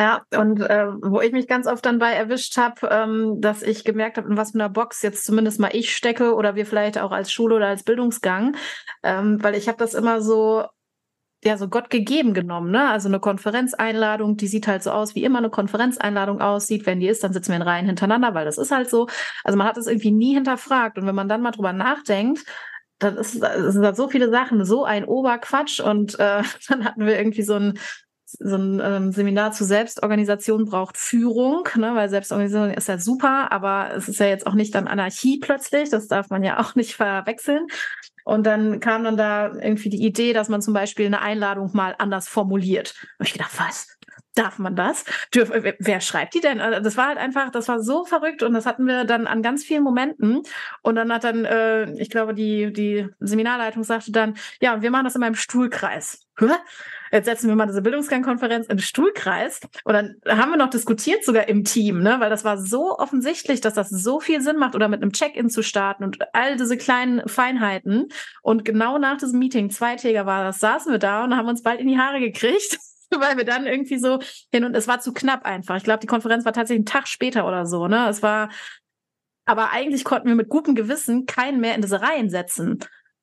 [0.01, 3.85] Ja, und äh, wo ich mich ganz oft dann bei erwischt habe, ähm, dass ich
[3.85, 6.97] gemerkt habe, in was für einer Box jetzt zumindest mal ich stecke oder wir vielleicht
[6.97, 8.57] auch als Schule oder als Bildungsgang,
[9.03, 10.65] ähm, weil ich habe das immer so
[11.45, 12.89] ja so Gott gegeben genommen, ne?
[12.89, 16.87] Also eine Konferenzeinladung, die sieht halt so aus, wie immer eine Konferenzeinladung aussieht.
[16.87, 19.07] Wenn die ist, dann sitzen wir in Reihen hintereinander, weil das ist halt so.
[19.45, 20.99] Also man hat es irgendwie nie hinterfragt.
[20.99, 22.45] Und wenn man dann mal drüber nachdenkt,
[22.99, 25.81] dann ist, es sind so viele Sachen, so ein Oberquatsch.
[25.81, 27.79] Und äh, dann hatten wir irgendwie so ein
[28.39, 33.91] so ein ähm, Seminar zu Selbstorganisation braucht Führung, ne, weil Selbstorganisation ist ja super, aber
[33.95, 36.95] es ist ja jetzt auch nicht dann Anarchie plötzlich, das darf man ja auch nicht
[36.95, 37.67] verwechseln.
[38.25, 41.95] Und dann kam dann da irgendwie die Idee, dass man zum Beispiel eine Einladung mal
[41.99, 42.95] anders formuliert.
[43.19, 43.89] Und ich gedacht, was?
[44.37, 45.05] Darf man das?
[45.35, 45.51] Dürf,
[45.81, 46.61] wer schreibt die denn?
[46.61, 49.43] Also das war halt einfach, das war so verrückt und das hatten wir dann an
[49.43, 50.43] ganz vielen Momenten.
[50.83, 55.05] Und dann hat dann, äh, ich glaube, die, die Seminarleitung sagte dann, ja, wir machen
[55.05, 56.27] das in meinem Stuhlkreis.
[56.39, 56.47] Hä?
[57.13, 59.61] Jetzt setzen wir mal diese Bildungsgangkonferenz in den Stuhlkreis.
[59.85, 62.17] Und dann haben wir noch diskutiert sogar im Team, ne?
[62.21, 65.51] weil das war so offensichtlich, dass das so viel Sinn macht oder mit einem Check-in
[65.51, 68.09] zu starten und all diese kleinen Feinheiten.
[68.43, 71.81] Und genau nach diesem Meeting, zweitäger war das, saßen wir da und haben uns bald
[71.81, 72.79] in die Haare gekriegt
[73.19, 74.21] weil wir dann irgendwie so
[74.53, 75.77] hin und es war zu knapp einfach.
[75.77, 78.09] Ich glaube, die Konferenz war tatsächlich einen Tag später oder so, ne?
[78.09, 78.51] Es war,
[79.45, 82.79] aber eigentlich konnten wir mit gutem Gewissen keinen mehr in diese Reihen setzen.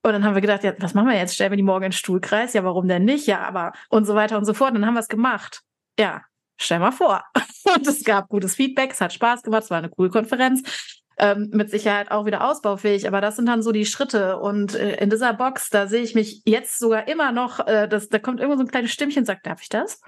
[0.07, 1.35] Und dann haben wir gedacht, ja, was machen wir jetzt?
[1.35, 2.53] Stellen wir die morgen in den Stuhlkreis?
[2.53, 3.27] Ja, warum denn nicht?
[3.27, 4.71] Ja, aber und so weiter und so fort.
[4.71, 5.61] Und dann haben wir es gemacht.
[5.99, 6.21] Ja,
[6.57, 7.23] stell mal vor.
[7.75, 11.49] Und es gab gutes Feedback, es hat Spaß gemacht, es war eine coole Konferenz ähm,
[11.51, 13.07] mit Sicherheit auch wieder ausbaufähig.
[13.07, 14.37] Aber das sind dann so die Schritte.
[14.37, 18.09] Und äh, in dieser Box, da sehe ich mich jetzt sogar immer noch, äh, das,
[18.09, 20.01] da kommt irgendwo so ein kleines Stimmchen, sagt, darf ich das?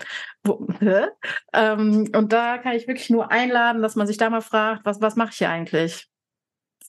[0.44, 0.68] Wo,
[1.54, 5.02] ähm, und da kann ich wirklich nur einladen, dass man sich da mal fragt, was,
[5.02, 6.08] was mache ich hier eigentlich?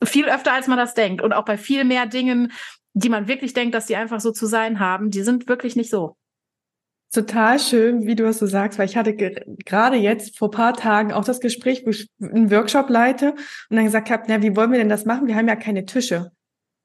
[0.02, 1.22] Viel öfter, als man das denkt.
[1.22, 2.52] Und auch bei viel mehr Dingen,
[2.94, 5.90] die man wirklich denkt, dass die einfach so zu sein haben, die sind wirklich nicht
[5.90, 6.16] so
[7.12, 11.12] total schön, wie du es so sagst, weil ich hatte gerade jetzt vor paar Tagen
[11.12, 14.70] auch das Gespräch, wo ich einen Workshop leite und dann gesagt habe, na, wie wollen
[14.70, 15.26] wir denn das machen?
[15.26, 16.30] Wir haben ja keine Tische.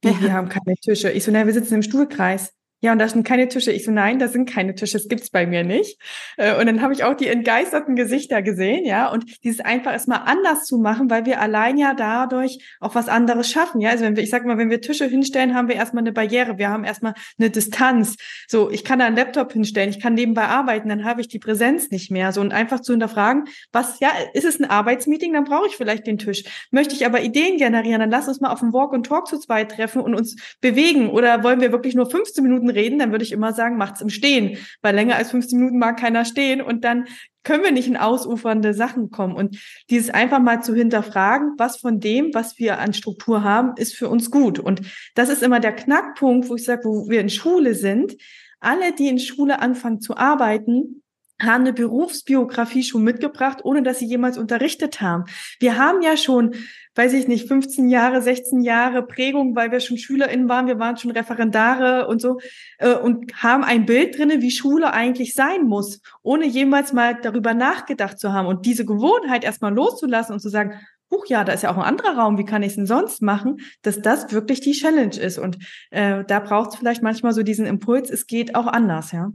[0.02, 0.22] Wie, ja.
[0.22, 1.12] wir haben keine Tische.
[1.12, 3.72] Ich so, na, wir sitzen im Stuhlkreis ja, und da sind keine Tische.
[3.72, 6.00] Ich so, nein, da sind keine Tische, das gibt's bei mir nicht.
[6.38, 10.22] Äh, und dann habe ich auch die entgeisterten Gesichter gesehen, ja, und dieses einfach erstmal
[10.26, 13.90] anders zu machen, weil wir allein ja dadurch auch was anderes schaffen, ja.
[13.90, 16.58] Also wenn wir, ich sag mal, wenn wir Tische hinstellen, haben wir erstmal eine Barriere,
[16.58, 18.18] wir haben erstmal eine Distanz.
[18.48, 21.40] So, ich kann da einen Laptop hinstellen, ich kann nebenbei arbeiten, dann habe ich die
[21.40, 22.34] Präsenz nicht mehr.
[22.34, 26.06] So und einfach zu hinterfragen, was, ja, ist es ein Arbeitsmeeting, dann brauche ich vielleicht
[26.06, 26.44] den Tisch.
[26.72, 29.40] Möchte ich aber Ideen generieren, dann lass uns mal auf dem Walk und Talk zu
[29.40, 31.10] zweit treffen und uns bewegen.
[31.10, 34.10] Oder wollen wir wirklich nur 15 Minuten reden, dann würde ich immer sagen, macht's im
[34.10, 37.06] Stehen, weil länger als 15 Minuten mag keiner stehen und dann
[37.44, 39.36] können wir nicht in ausufernde Sachen kommen.
[39.36, 39.58] Und
[39.90, 44.10] dieses einfach mal zu hinterfragen, was von dem, was wir an Struktur haben, ist für
[44.10, 44.60] uns gut.
[44.60, 44.82] Und
[45.14, 48.16] das ist immer der Knackpunkt, wo ich sage, wo wir in Schule sind.
[48.60, 51.04] Alle, die in Schule anfangen zu arbeiten,
[51.42, 55.26] haben eine Berufsbiografie schon mitgebracht, ohne dass sie jemals unterrichtet haben.
[55.60, 56.56] Wir haben ja schon,
[56.96, 60.98] weiß ich nicht, 15 Jahre, 16 Jahre Prägung, weil wir schon SchülerInnen waren, wir waren
[60.98, 62.40] schon Referendare und so
[62.78, 67.54] äh, und haben ein Bild drinne, wie Schule eigentlich sein muss, ohne jemals mal darüber
[67.54, 70.80] nachgedacht zu haben und diese Gewohnheit erstmal loszulassen und zu sagen,
[71.12, 73.22] Huch, ja, da ist ja auch ein anderer Raum, wie kann ich es denn sonst
[73.22, 75.38] machen, dass das wirklich die Challenge ist.
[75.38, 75.60] Und
[75.92, 79.32] äh, da braucht es vielleicht manchmal so diesen Impuls, es geht auch anders, ja.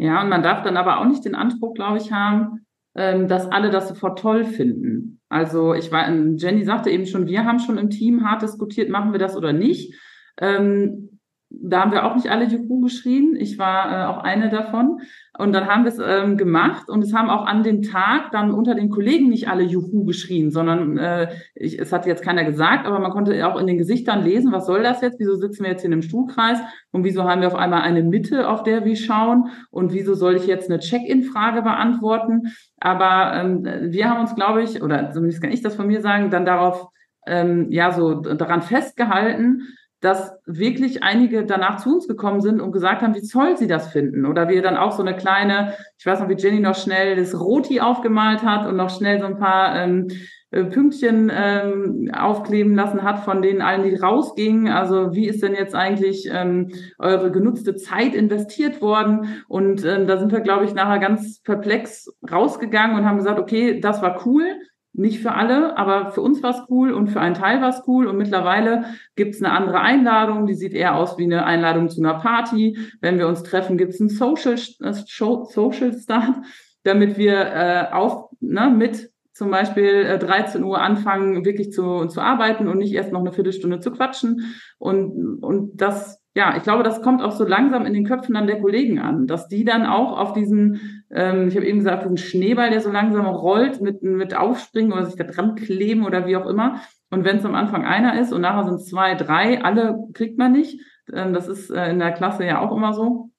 [0.00, 3.52] Ja, und man darf dann aber auch nicht den Anspruch, glaube ich, haben, ähm, dass
[3.52, 5.20] alle das sofort toll finden.
[5.28, 9.12] Also ich war, Jenny sagte eben schon, wir haben schon im Team hart diskutiert, machen
[9.12, 9.94] wir das oder nicht.
[10.40, 11.09] Ähm,
[11.50, 13.34] da haben wir auch nicht alle Juhu geschrien.
[13.36, 15.00] Ich war äh, auch eine davon.
[15.36, 18.52] Und dann haben wir es ähm, gemacht und es haben auch an dem Tag dann
[18.52, 22.86] unter den Kollegen nicht alle Juhu geschrien, sondern äh, ich, es hat jetzt keiner gesagt,
[22.86, 25.18] aber man konnte auch in den Gesichtern lesen, was soll das jetzt?
[25.18, 26.58] Wieso sitzen wir jetzt hier in einem Stuhlkreis?
[26.92, 29.48] Und wieso haben wir auf einmal eine Mitte, auf der wir schauen?
[29.70, 32.52] Und wieso soll ich jetzt eine Check-in-Frage beantworten?
[32.78, 36.30] Aber ähm, wir haben uns, glaube ich, oder zumindest kann ich das von mir sagen,
[36.30, 36.88] dann darauf
[37.26, 39.62] ähm, ja so daran festgehalten,
[40.00, 43.88] dass wirklich einige danach zu uns gekommen sind und gesagt haben, wie toll sie das
[43.88, 44.24] finden.
[44.24, 47.38] Oder wir dann auch so eine kleine, ich weiß noch, wie Jenny noch schnell das
[47.38, 50.08] Roti aufgemalt hat und noch schnell so ein paar ähm,
[50.52, 54.72] äh, Pünktchen ähm, aufkleben lassen hat, von denen allen, die rausgingen.
[54.72, 59.42] Also wie ist denn jetzt eigentlich ähm, eure genutzte Zeit investiert worden?
[59.48, 63.80] Und ähm, da sind wir, glaube ich, nachher ganz perplex rausgegangen und haben gesagt, okay,
[63.80, 64.44] das war cool.
[64.92, 67.82] Nicht für alle, aber für uns war es cool und für einen Teil war es
[67.86, 68.06] cool.
[68.06, 68.84] Und mittlerweile
[69.14, 72.76] gibt es eine andere Einladung, die sieht eher aus wie eine Einladung zu einer Party.
[73.00, 76.36] Wenn wir uns treffen, gibt es einen Social, äh, Social Start,
[76.82, 82.20] damit wir äh, auf, ne, mit zum Beispiel äh, 13 Uhr anfangen, wirklich zu, zu
[82.20, 84.54] arbeiten und nicht erst noch eine Viertelstunde zu quatschen.
[84.78, 88.46] Und, und das ja, ich glaube, das kommt auch so langsam in den Köpfen dann
[88.46, 92.18] der Kollegen an, dass die dann auch auf diesen, ähm, ich habe eben gesagt, diesen
[92.18, 96.36] Schneeball, der so langsam rollt, mit, mit aufspringen oder sich da dran kleben oder wie
[96.36, 96.80] auch immer.
[97.10, 100.52] Und wenn es am Anfang einer ist und nachher sind zwei, drei, alle kriegt man
[100.52, 100.80] nicht.
[101.12, 103.30] Ähm, das ist äh, in der Klasse ja auch immer so.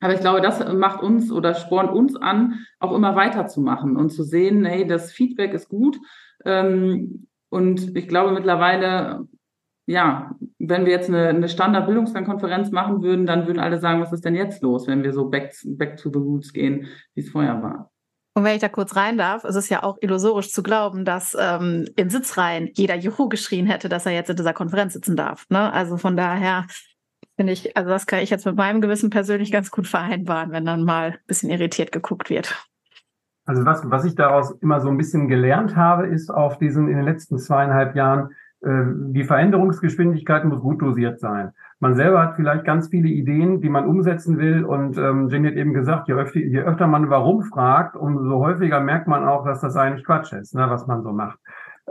[0.00, 4.22] Aber ich glaube, das macht uns oder spornt uns an, auch immer weiterzumachen und zu
[4.22, 5.98] sehen, hey, das Feedback ist gut.
[6.44, 9.26] Ähm, und ich glaube mittlerweile
[9.86, 14.24] ja, wenn wir jetzt eine, eine Standard-Bildungskonferenz machen würden, dann würden alle sagen, was ist
[14.24, 17.62] denn jetzt los, wenn wir so back, back to the roots gehen, wie es vorher
[17.62, 17.90] war.
[18.36, 21.36] Und wenn ich da kurz rein darf, es ist ja auch illusorisch zu glauben, dass
[21.38, 25.46] ähm, in Sitzreihen jeder Juhu geschrien hätte, dass er jetzt in dieser Konferenz sitzen darf.
[25.50, 25.72] Ne?
[25.72, 26.66] Also von daher
[27.36, 30.64] finde ich, also das kann ich jetzt mit meinem Gewissen persönlich ganz gut vereinbaren, wenn
[30.64, 32.66] dann mal ein bisschen irritiert geguckt wird.
[33.46, 36.96] Also was, was ich daraus immer so ein bisschen gelernt habe, ist auf diesen in
[36.96, 41.52] den letzten zweieinhalb Jahren, äh, die Veränderungsgeschwindigkeit muss gut dosiert sein.
[41.80, 44.64] Man selber hat vielleicht ganz viele Ideen, die man umsetzen will.
[44.64, 48.80] Und ähm, Jenny hat eben gesagt, je öfter, je öfter man warum fragt, umso häufiger
[48.80, 51.38] merkt man auch, dass das eigentlich Quatsch ist, ne, was man so macht.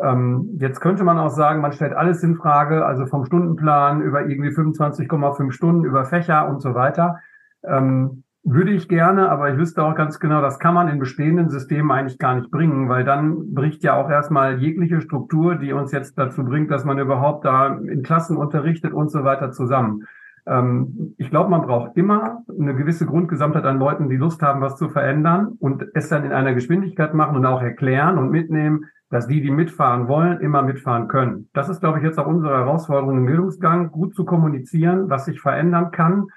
[0.02, 4.26] Ähm, jetzt könnte man auch sagen, man stellt alles in Frage, also vom Stundenplan über
[4.26, 7.20] irgendwie 25,5 Stunden, über Fächer und so weiter.
[7.64, 11.50] Ähm, würde ich gerne, aber ich wüsste auch ganz genau, das kann man in bestehenden
[11.50, 15.94] Systemen eigentlich gar nicht bringen, weil dann bricht ja auch erstmal jegliche Struktur, die uns
[15.94, 20.04] jetzt dazu bringt, dass man überhaupt da in Klassen unterrichtet und so weiter zusammen.
[20.46, 24.76] Ähm, ich glaube, man braucht immer eine gewisse Grundgesamtheit an Leuten, die Lust haben, was
[24.76, 29.28] zu verändern und es dann in einer Geschwindigkeit machen und auch erklären und mitnehmen, dass
[29.28, 31.48] die, die mitfahren wollen, immer mitfahren können.
[31.54, 35.40] Das ist, glaube ich, jetzt auch unsere Herausforderung im Bildungsgang, gut zu kommunizieren, was sich
[35.40, 36.28] verändern kann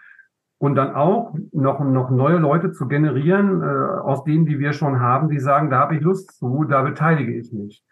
[0.59, 5.01] und dann auch noch, noch neue Leute zu generieren, äh, aus denen, die wir schon
[5.01, 7.85] haben, die sagen, da habe ich Lust zu, da beteilige ich mich.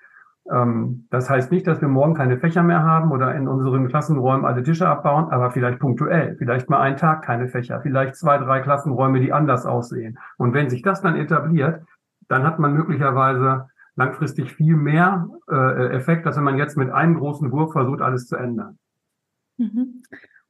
[0.51, 4.47] Ähm, das heißt nicht, dass wir morgen keine Fächer mehr haben oder in unseren Klassenräumen
[4.47, 8.61] alle Tische abbauen, aber vielleicht punktuell, vielleicht mal einen Tag keine Fächer, vielleicht zwei, drei
[8.61, 10.19] Klassenräume, die anders aussehen.
[10.39, 11.83] Und wenn sich das dann etabliert,
[12.29, 17.15] dann hat man möglicherweise langfristig viel mehr äh, Effekt, als wenn man jetzt mit einem
[17.15, 18.79] großen Wurf versucht, alles zu ändern.
[19.59, 20.03] Mhm.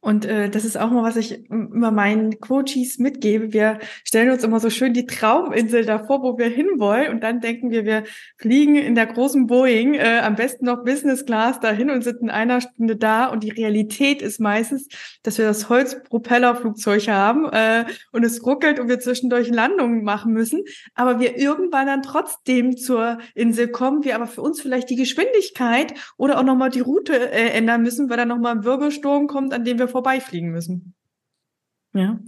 [0.05, 3.53] Und äh, das ist auch mal, was ich immer meinen Coaches mitgebe.
[3.53, 7.11] Wir stellen uns immer so schön die Trauminsel davor, wo wir hinwollen.
[7.11, 8.03] Und dann denken wir, wir
[8.37, 12.29] fliegen in der großen Boeing, äh, am besten noch Business Class dahin und sind in
[12.29, 13.25] einer Stunde da.
[13.25, 14.89] Und die Realität ist meistens,
[15.23, 20.65] dass wir das Holzpropellerflugzeug haben äh, und es ruckelt und wir zwischendurch Landungen machen müssen.
[20.93, 25.95] Aber wir irgendwann dann trotzdem zur Insel kommen, wir aber für uns vielleicht die Geschwindigkeit
[26.15, 29.63] oder auch nochmal die Route äh, ändern müssen, weil dann nochmal ein Wirbelsturm kommt, an
[29.63, 30.93] dem wir vorbeifliegen müssen.
[31.93, 32.19] Ja.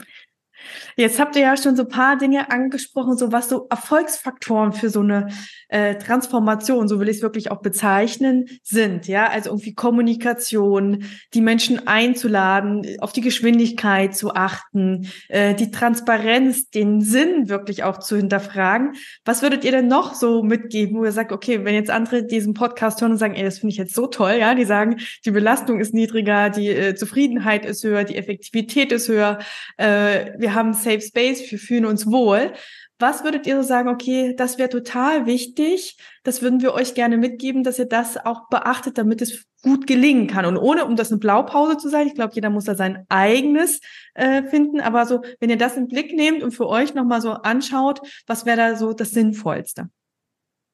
[0.95, 4.89] Jetzt habt ihr ja schon so ein paar Dinge angesprochen, so was so Erfolgsfaktoren für
[4.89, 5.27] so eine
[5.69, 9.07] äh, Transformation, so will ich es wirklich auch bezeichnen, sind.
[9.07, 11.03] Ja, also irgendwie Kommunikation,
[11.33, 17.99] die Menschen einzuladen, auf die Geschwindigkeit zu achten, äh, die Transparenz, den Sinn wirklich auch
[17.99, 18.93] zu hinterfragen.
[19.25, 22.53] Was würdet ihr denn noch so mitgeben, wo ihr sagt, okay, wenn jetzt andere diesen
[22.53, 25.31] Podcast hören und sagen, ey, das finde ich jetzt so toll, ja, die sagen, die
[25.31, 29.39] Belastung ist niedriger, die äh, Zufriedenheit ist höher, die Effektivität ist höher,
[29.77, 32.53] äh, wir haben Safe Space, wir fühlen uns wohl.
[32.99, 37.17] Was würdet ihr so sagen, okay, das wäre total wichtig, das würden wir euch gerne
[37.17, 40.45] mitgeben, dass ihr das auch beachtet, damit es gut gelingen kann.
[40.45, 43.81] Und ohne, um das eine Blaupause zu sein, ich glaube, jeder muss da sein eigenes
[44.13, 47.31] äh, finden, aber so, wenn ihr das in Blick nehmt und für euch nochmal so
[47.31, 49.89] anschaut, was wäre da so das Sinnvollste?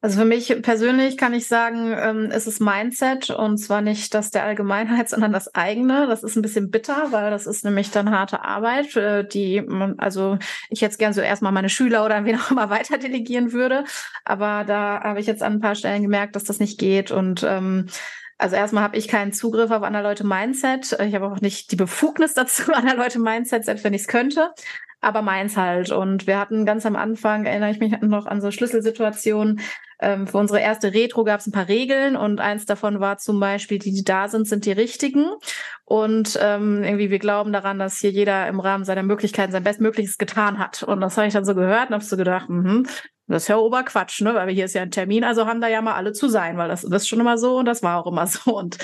[0.03, 4.31] Also für mich persönlich kann ich sagen, ähm, ist es Mindset und zwar nicht das
[4.31, 6.07] der Allgemeinheit, sondern das eigene.
[6.07, 9.97] Das ist ein bisschen bitter, weil das ist nämlich dann harte Arbeit, äh, die man,
[9.99, 10.37] also
[10.69, 13.85] ich jetzt gern so erstmal meine Schüler oder wen auch immer weiter delegieren würde.
[14.25, 17.43] Aber da habe ich jetzt an ein paar Stellen gemerkt, dass das nicht geht und
[17.43, 17.87] ähm,
[18.37, 20.97] also erstmal habe ich keinen Zugriff auf andere Leute Mindset.
[20.99, 24.51] Ich habe auch nicht die Befugnis dazu, andere Leute Mindset, selbst wenn ich es könnte
[25.03, 25.91] aber meins halt.
[25.91, 29.61] Und wir hatten ganz am Anfang, erinnere ich mich noch an so Schlüsselsituationen,
[30.03, 33.39] ähm, für unsere erste Retro gab es ein paar Regeln und eins davon war zum
[33.39, 35.25] Beispiel, die, die da sind, sind die richtigen.
[35.85, 40.17] Und ähm, irgendwie wir glauben daran, dass hier jeder im Rahmen seiner Möglichkeiten sein Bestmögliches
[40.17, 40.83] getan hat.
[40.83, 42.83] Und das habe ich dann so gehört und habe so gedacht, mh,
[43.27, 44.35] das ist ja Oberquatsch, ne?
[44.35, 46.67] Weil hier ist ja ein Termin, also haben da ja mal alle zu sein, weil
[46.67, 48.57] das, das ist schon immer so und das war auch immer so.
[48.57, 48.77] Und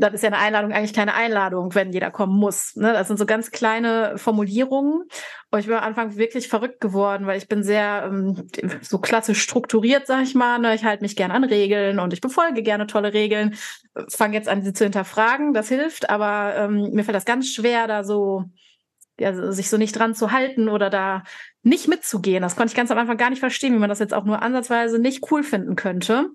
[0.00, 2.74] dann ist ja eine Einladung eigentlich keine Einladung, wenn jeder kommen muss.
[2.76, 2.92] Ne?
[2.92, 5.04] Das sind so ganz kleine Formulierungen.
[5.50, 8.48] Und ich bin am Anfang wirklich verrückt geworden, weil ich bin sehr ähm,
[8.82, 10.58] so klassisch strukturiert, sag ich mal.
[10.58, 10.74] Ne?
[10.74, 13.54] Ich halte mich gern an Regeln und ich befolge gerne tolle Regeln.
[14.08, 17.86] Fange jetzt an, sie zu hinterfragen, das hilft, aber ähm, mir fällt das ganz schwer,
[17.86, 18.44] da so
[19.18, 21.24] ja, sich so nicht dran zu halten oder da
[21.62, 22.42] nicht mitzugehen.
[22.42, 24.42] Das konnte ich ganz am Anfang gar nicht verstehen, wie man das jetzt auch nur
[24.42, 26.30] ansatzweise nicht cool finden könnte.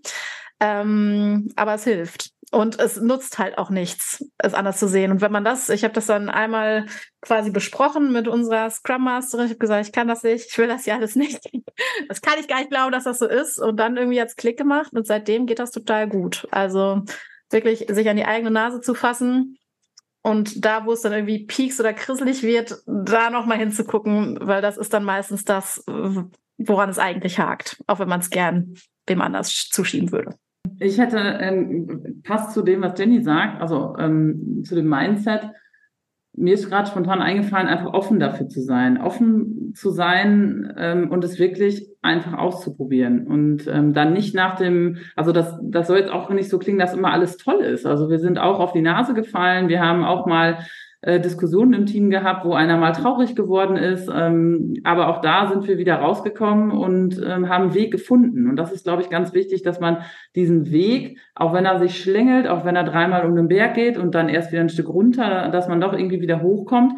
[0.60, 2.32] Ähm, aber es hilft.
[2.56, 5.12] Und es nutzt halt auch nichts, es anders zu sehen.
[5.12, 6.86] Und wenn man das, ich habe das dann einmal
[7.20, 9.48] quasi besprochen mit unserer Scrum Masterin.
[9.48, 11.42] Ich habe gesagt, ich kann das nicht, ich will das ja alles nicht.
[12.08, 13.60] Das kann ich gar nicht glauben, dass das so ist.
[13.60, 16.48] Und dann irgendwie jetzt Klick gemacht und seitdem geht das total gut.
[16.50, 17.02] Also
[17.50, 19.58] wirklich sich an die eigene Nase zu fassen
[20.22, 24.78] und da, wo es dann irgendwie pieks oder krisselig wird, da nochmal hinzugucken, weil das
[24.78, 28.76] ist dann meistens das, woran es eigentlich hakt, auch wenn man es gern
[29.08, 30.38] wem anders zuschieben würde.
[30.80, 35.50] Ich hätte, ähm, passt zu dem, was Jenny sagt, also ähm, zu dem Mindset.
[36.38, 41.24] Mir ist gerade spontan eingefallen, einfach offen dafür zu sein, offen zu sein ähm, und
[41.24, 46.12] es wirklich einfach auszuprobieren und ähm, dann nicht nach dem, also das, das soll jetzt
[46.12, 47.86] auch nicht so klingen, dass immer alles toll ist.
[47.86, 50.60] Also wir sind auch auf die Nase gefallen, wir haben auch mal
[51.06, 54.10] äh, Diskussionen im Team gehabt, wo einer mal traurig geworden ist.
[54.12, 58.50] Ähm, aber auch da sind wir wieder rausgekommen und ähm, haben einen Weg gefunden.
[58.50, 59.98] Und das ist, glaube ich, ganz wichtig, dass man
[60.36, 64.00] diesen Weg, auch wenn er sich schlängelt, auch wenn er dreimal um den Berg geht
[64.00, 66.94] und dann erst wieder ein Stück runter, dass man doch irgendwie wieder hochkommt,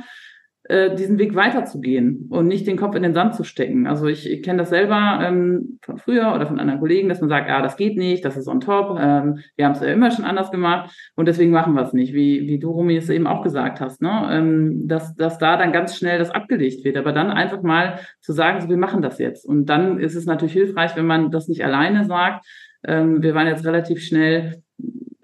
[0.69, 3.87] äh, diesen Weg weiterzugehen und nicht den Kopf in den Sand zu stecken.
[3.87, 7.29] Also ich, ich kenne das selber ähm, von früher oder von anderen Kollegen, dass man
[7.29, 10.11] sagt, ja, das geht nicht, das ist on top, ähm, wir haben es ja immer
[10.11, 13.27] schon anders gemacht und deswegen machen wir es nicht, wie, wie du, Rumi, es eben
[13.27, 14.27] auch gesagt hast, ne?
[14.31, 16.97] ähm, dass, dass da dann ganz schnell das abgelegt wird.
[16.97, 19.45] Aber dann einfach mal zu sagen, so, wir machen das jetzt.
[19.45, 22.45] Und dann ist es natürlich hilfreich, wenn man das nicht alleine sagt.
[22.85, 24.63] Ähm, wir waren jetzt relativ schnell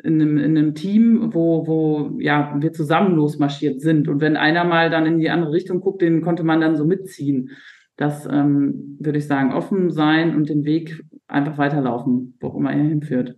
[0.04, 4.08] in einem, in einem Team, wo, wo ja, wir zusammen losmarschiert sind.
[4.10, 6.86] Und wenn einer mal dann in die andere Richtung guckt, den konnte man dann so
[6.86, 7.52] mitziehen.
[7.96, 12.74] Das ähm, würde ich sagen, offen sein und den Weg einfach weiterlaufen, wo auch immer
[12.74, 13.38] er hinführt.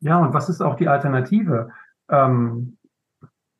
[0.00, 1.70] Ja, und was ist auch die Alternative?
[2.08, 2.76] Ähm,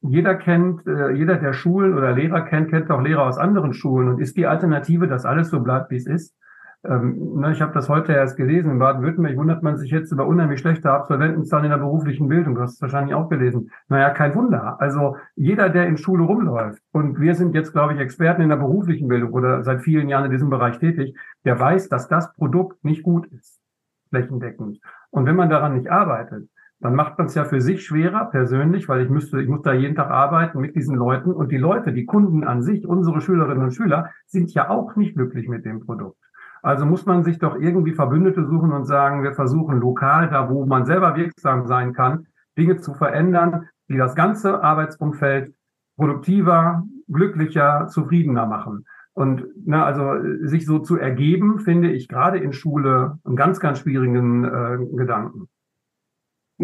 [0.02, 4.08] jeder kennt, äh, jeder, der Schulen oder Lehrer kennt, kennt auch Lehrer aus anderen Schulen.
[4.08, 6.36] Und ist die Alternative, dass alles so bleibt, wie es ist?
[6.86, 8.70] Ähm, ne, ich habe das heute erst gelesen.
[8.70, 12.54] In Baden-Württemberg wundert man sich jetzt über unheimlich schlechte Absolventenzahlen in der beruflichen Bildung.
[12.54, 13.70] Du hast es wahrscheinlich auch gelesen.
[13.88, 14.80] Naja, kein Wunder.
[14.80, 18.56] Also jeder, der in Schule rumläuft, und wir sind jetzt, glaube ich, Experten in der
[18.56, 22.84] beruflichen Bildung oder seit vielen Jahren in diesem Bereich tätig, der weiß, dass das Produkt
[22.84, 23.58] nicht gut ist,
[24.10, 24.80] flächendeckend.
[25.10, 26.48] Und wenn man daran nicht arbeitet,
[26.80, 29.72] dann macht man es ja für sich schwerer persönlich, weil ich müsste, ich muss da
[29.72, 33.64] jeden Tag arbeiten mit diesen Leuten und die Leute, die Kunden an sich, unsere Schülerinnen
[33.64, 36.18] und Schüler, sind ja auch nicht glücklich mit dem Produkt.
[36.64, 40.64] Also muss man sich doch irgendwie Verbündete suchen und sagen, wir versuchen lokal, da wo
[40.64, 45.54] man selber wirksam sein kann, Dinge zu verändern, die das ganze Arbeitsumfeld
[45.98, 48.86] produktiver, glücklicher, zufriedener machen.
[49.12, 53.80] Und na, also sich so zu ergeben, finde ich gerade in Schule einen ganz, ganz
[53.80, 55.48] schwierigen äh, Gedanken.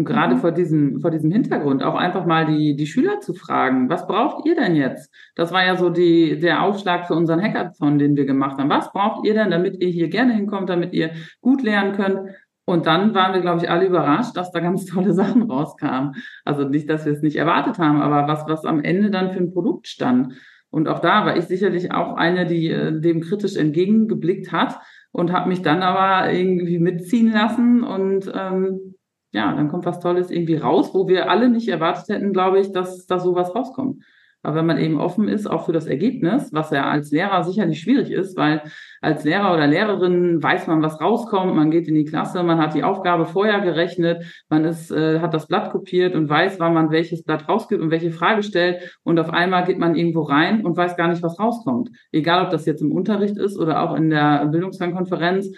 [0.01, 0.39] Und gerade mhm.
[0.39, 4.47] vor diesem, vor diesem Hintergrund auch einfach mal die, die Schüler zu fragen, was braucht
[4.47, 5.13] ihr denn jetzt?
[5.35, 8.71] Das war ja so die, der Aufschlag für unseren Hackathon, den wir gemacht haben.
[8.71, 12.31] Was braucht ihr denn, damit ihr hier gerne hinkommt, damit ihr gut lernen könnt?
[12.65, 16.15] Und dann waren wir, glaube ich, alle überrascht, dass da ganz tolle Sachen rauskamen.
[16.45, 19.39] Also nicht, dass wir es nicht erwartet haben, aber was, was am Ende dann für
[19.39, 20.33] ein Produkt stand.
[20.71, 24.79] Und auch da war ich sicherlich auch eine, die äh, dem kritisch entgegengeblickt hat
[25.11, 28.95] und habe mich dann aber irgendwie mitziehen lassen und ähm,
[29.31, 32.71] ja, dann kommt was Tolles irgendwie raus, wo wir alle nicht erwartet hätten, glaube ich,
[32.71, 34.03] dass da sowas rauskommt.
[34.43, 37.79] Aber wenn man eben offen ist, auch für das Ergebnis, was ja als Lehrer sicherlich
[37.79, 38.63] schwierig ist, weil
[38.99, 42.73] als Lehrer oder Lehrerin weiß man, was rauskommt, man geht in die Klasse, man hat
[42.73, 46.89] die Aufgabe vorher gerechnet, man ist, äh, hat das Blatt kopiert und weiß, wann man
[46.89, 50.75] welches Blatt rausgibt und welche Frage stellt und auf einmal geht man irgendwo rein und
[50.75, 51.91] weiß gar nicht, was rauskommt.
[52.11, 55.51] Egal, ob das jetzt im Unterricht ist oder auch in der Bildungskonferenz, äh,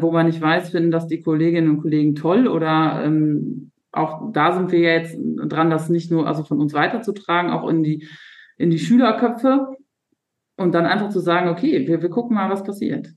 [0.00, 4.52] wo man nicht weiß, finden das die Kolleginnen und Kollegen toll oder ähm, auch da
[4.52, 8.06] sind wir jetzt dran, das nicht nur also von uns weiterzutragen, auch in die
[8.56, 9.74] in die Schülerköpfe
[10.56, 13.08] und dann einfach zu sagen, okay, wir, wir gucken mal, was passiert.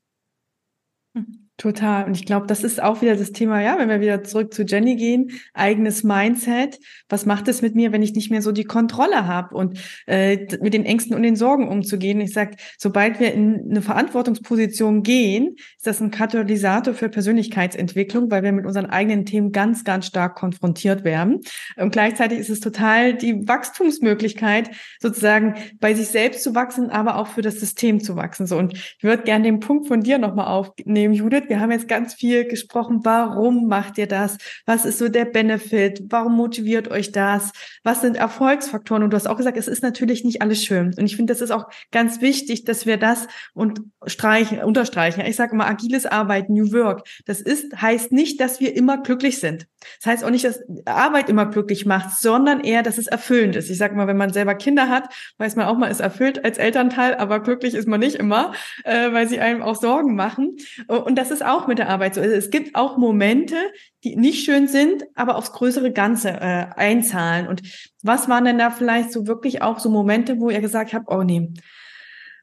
[1.57, 2.05] Total.
[2.05, 4.63] Und ich glaube, das ist auch wieder das Thema, ja, wenn wir wieder zurück zu
[4.63, 6.79] Jenny gehen, eigenes Mindset.
[7.09, 9.77] Was macht es mit mir, wenn ich nicht mehr so die Kontrolle habe und
[10.07, 12.19] äh, mit den Ängsten und den Sorgen umzugehen?
[12.21, 18.41] Ich sage, sobald wir in eine Verantwortungsposition gehen, ist das ein Katalysator für Persönlichkeitsentwicklung, weil
[18.41, 21.41] wir mit unseren eigenen Themen ganz, ganz stark konfrontiert werden.
[21.77, 27.27] Und gleichzeitig ist es total die Wachstumsmöglichkeit, sozusagen bei sich selbst zu wachsen, aber auch
[27.27, 28.47] für das System zu wachsen.
[28.47, 31.87] So, und ich würde gerne den Punkt von dir nochmal aufnehmen, Judith wir haben jetzt
[31.87, 33.01] ganz viel gesprochen.
[33.03, 34.37] Warum macht ihr das?
[34.65, 36.03] Was ist so der Benefit?
[36.09, 37.51] Warum motiviert euch das?
[37.83, 39.03] Was sind Erfolgsfaktoren?
[39.03, 40.93] Und du hast auch gesagt, es ist natürlich nicht alles schön.
[40.97, 45.21] Und ich finde, das ist auch ganz wichtig, dass wir das und streichen, unterstreichen.
[45.21, 47.07] Ich sage immer agiles Arbeiten, New Work.
[47.25, 49.67] Das ist, heißt nicht, dass wir immer glücklich sind.
[49.99, 53.69] Das heißt auch nicht, dass Arbeit immer glücklich macht, sondern eher, dass es erfüllend ist.
[53.69, 56.57] Ich sage mal, wenn man selber Kinder hat, weiß man auch mal, ist erfüllt als
[56.57, 60.57] Elternteil, aber glücklich ist man nicht immer, äh, weil sie einem auch Sorgen machen.
[60.87, 62.21] Und das ist auch mit der Arbeit so.
[62.21, 63.55] Also es gibt auch Momente,
[64.03, 67.47] die nicht schön sind, aber aufs größere Ganze äh, einzahlen.
[67.47, 67.61] Und
[68.01, 71.23] was waren denn da vielleicht so wirklich auch so Momente, wo ihr gesagt habt, oh
[71.23, 71.49] nee,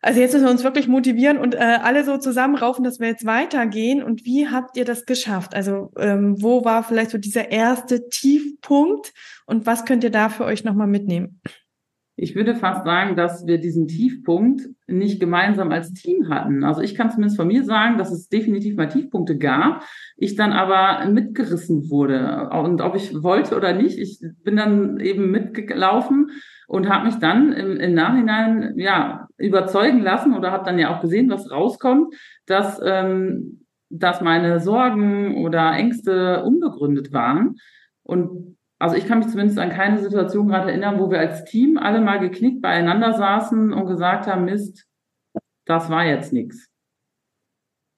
[0.02, 3.26] also jetzt müssen wir uns wirklich motivieren und äh, alle so zusammenraufen, dass wir jetzt
[3.26, 4.02] weitergehen.
[4.02, 5.54] Und wie habt ihr das geschafft?
[5.54, 9.12] Also ähm, wo war vielleicht so dieser erste Tiefpunkt
[9.44, 11.40] und was könnt ihr da für euch nochmal mitnehmen?
[12.22, 16.64] Ich würde fast sagen, dass wir diesen Tiefpunkt nicht gemeinsam als Team hatten.
[16.64, 19.84] Also ich kann zumindest von mir sagen, dass es definitiv mal Tiefpunkte gab,
[20.18, 22.50] ich dann aber mitgerissen wurde.
[22.52, 26.30] Und ob ich wollte oder nicht, ich bin dann eben mitgelaufen
[26.68, 31.00] und habe mich dann im, im, Nachhinein ja überzeugen lassen oder habe dann ja auch
[31.00, 32.14] gesehen, was rauskommt,
[32.44, 37.56] dass ähm, dass meine Sorgen oder Ängste unbegründet waren.
[38.02, 41.76] Und also ich kann mich zumindest an keine Situation gerade erinnern, wo wir als Team
[41.76, 44.88] alle mal geknickt beieinander saßen und gesagt haben, Mist,
[45.66, 46.66] das war jetzt nichts.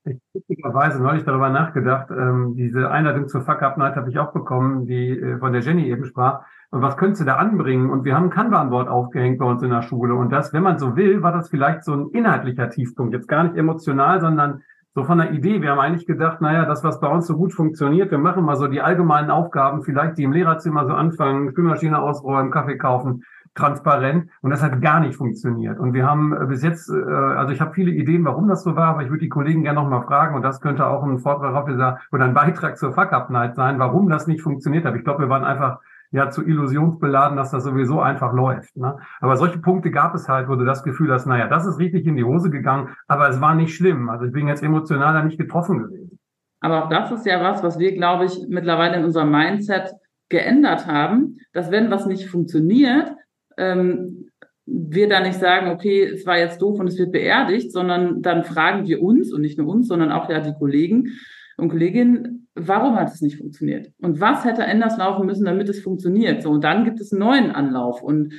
[0.05, 4.33] Ich witzigerweise neulich darüber nachgedacht, ähm, diese Einladung zur Fuck Up Night habe ich auch
[4.33, 6.45] bekommen, die äh, von der Jenny eben sprach.
[6.71, 7.89] Und was könntest du da anbringen?
[7.89, 10.17] Und wir haben ein Kanban-Board aufgehängt bei uns in der Schule.
[10.17, 13.15] Und das, wenn man so will, war das vielleicht so ein inhaltlicher Tiefpunkt.
[13.15, 14.65] Jetzt gar nicht emotional, sondern
[14.95, 15.63] so von der Idee.
[15.63, 18.57] Wir haben eigentlich gedacht, naja, das, was bei uns so gut funktioniert, wir machen mal
[18.57, 23.25] so die allgemeinen Aufgaben, vielleicht die im Lehrerzimmer so anfangen, Spülmaschine ausräumen, Kaffee kaufen,
[23.55, 24.31] transparent.
[24.43, 25.79] Und das hat gar nicht funktioniert.
[25.79, 28.77] Und wir haben äh, bis jetzt, äh, also ich habe viele Ideen, warum das so
[28.77, 30.35] war, aber ich würde die Kollegen gerne nochmal fragen.
[30.35, 34.09] Und das könnte auch ein Vortrag auf dieser oder ein Beitrag zur Fuck-Up-Night sein, warum
[34.09, 34.95] das nicht funktioniert hat.
[34.95, 35.81] Ich glaube, wir waren einfach
[36.13, 38.77] ja zu illusionsbeladen, dass das sowieso einfach läuft.
[38.77, 38.99] Ne?
[39.21, 42.07] Aber solche Punkte gab es halt, wo du das Gefühl hast, naja, das ist richtig
[42.07, 44.09] in die Hose gegangen, aber es war nicht schlimm.
[44.09, 46.19] Also ich bin jetzt emotional da nicht getroffen gewesen.
[46.61, 49.91] Aber auch das ist ja was, was wir, glaube ich, mittlerweile in unserem Mindset
[50.29, 53.11] geändert haben, dass wenn was nicht funktioniert,
[53.57, 54.29] ähm,
[54.65, 58.45] wir da nicht sagen, okay, es war jetzt doof und es wird beerdigt, sondern dann
[58.45, 61.09] fragen wir uns und nicht nur uns, sondern auch ja die Kollegen
[61.57, 63.93] und Kolleginnen, warum hat es nicht funktioniert?
[64.01, 66.43] Und was hätte anders laufen müssen, damit es funktioniert?
[66.43, 68.03] So, und dann gibt es einen neuen Anlauf.
[68.03, 68.35] Und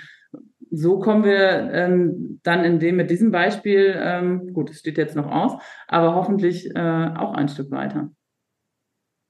[0.72, 5.16] so kommen wir ähm, dann in dem mit diesem Beispiel, ähm, gut, es steht jetzt
[5.16, 5.54] noch aus,
[5.88, 6.80] aber hoffentlich äh,
[7.16, 8.10] auch ein Stück weiter.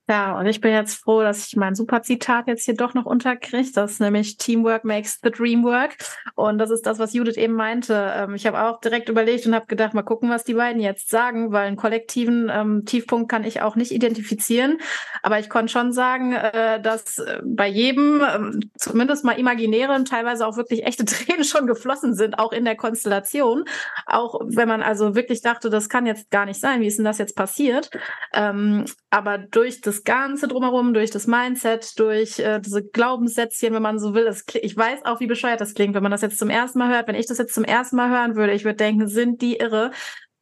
[0.10, 3.06] Ja, und ich bin jetzt froh, dass ich mein super Zitat jetzt hier doch noch
[3.06, 3.72] unterkriege.
[3.74, 5.96] Das ist nämlich Teamwork makes the dream work.
[6.36, 8.12] Und das ist das, was Judith eben meinte.
[8.14, 11.10] Ähm, ich habe auch direkt überlegt und habe gedacht, mal gucken, was die beiden jetzt
[11.10, 14.78] sagen, weil einen kollektiven ähm, Tiefpunkt kann ich auch nicht identifizieren.
[15.22, 20.46] Aber ich konnte schon sagen, äh, dass äh, bei jedem, äh, zumindest mal imaginären, teilweise
[20.46, 23.64] auch wirklich echte Tränen schon geflossen sind, auch in der Konstellation.
[24.06, 26.82] Auch wenn man also wirklich dachte, das kann jetzt gar nicht sein.
[26.82, 27.90] Wie ist denn das jetzt passiert?
[28.34, 33.82] Ähm, aber durch das das Ganze drumherum, durch das Mindset, durch äh, diese Glaubenssätzchen, wenn
[33.82, 34.26] man so will.
[34.26, 36.90] Das, ich weiß auch, wie bescheuert das klingt, wenn man das jetzt zum ersten Mal
[36.90, 37.08] hört.
[37.08, 39.92] Wenn ich das jetzt zum ersten Mal hören würde, ich würde denken, sind die irre.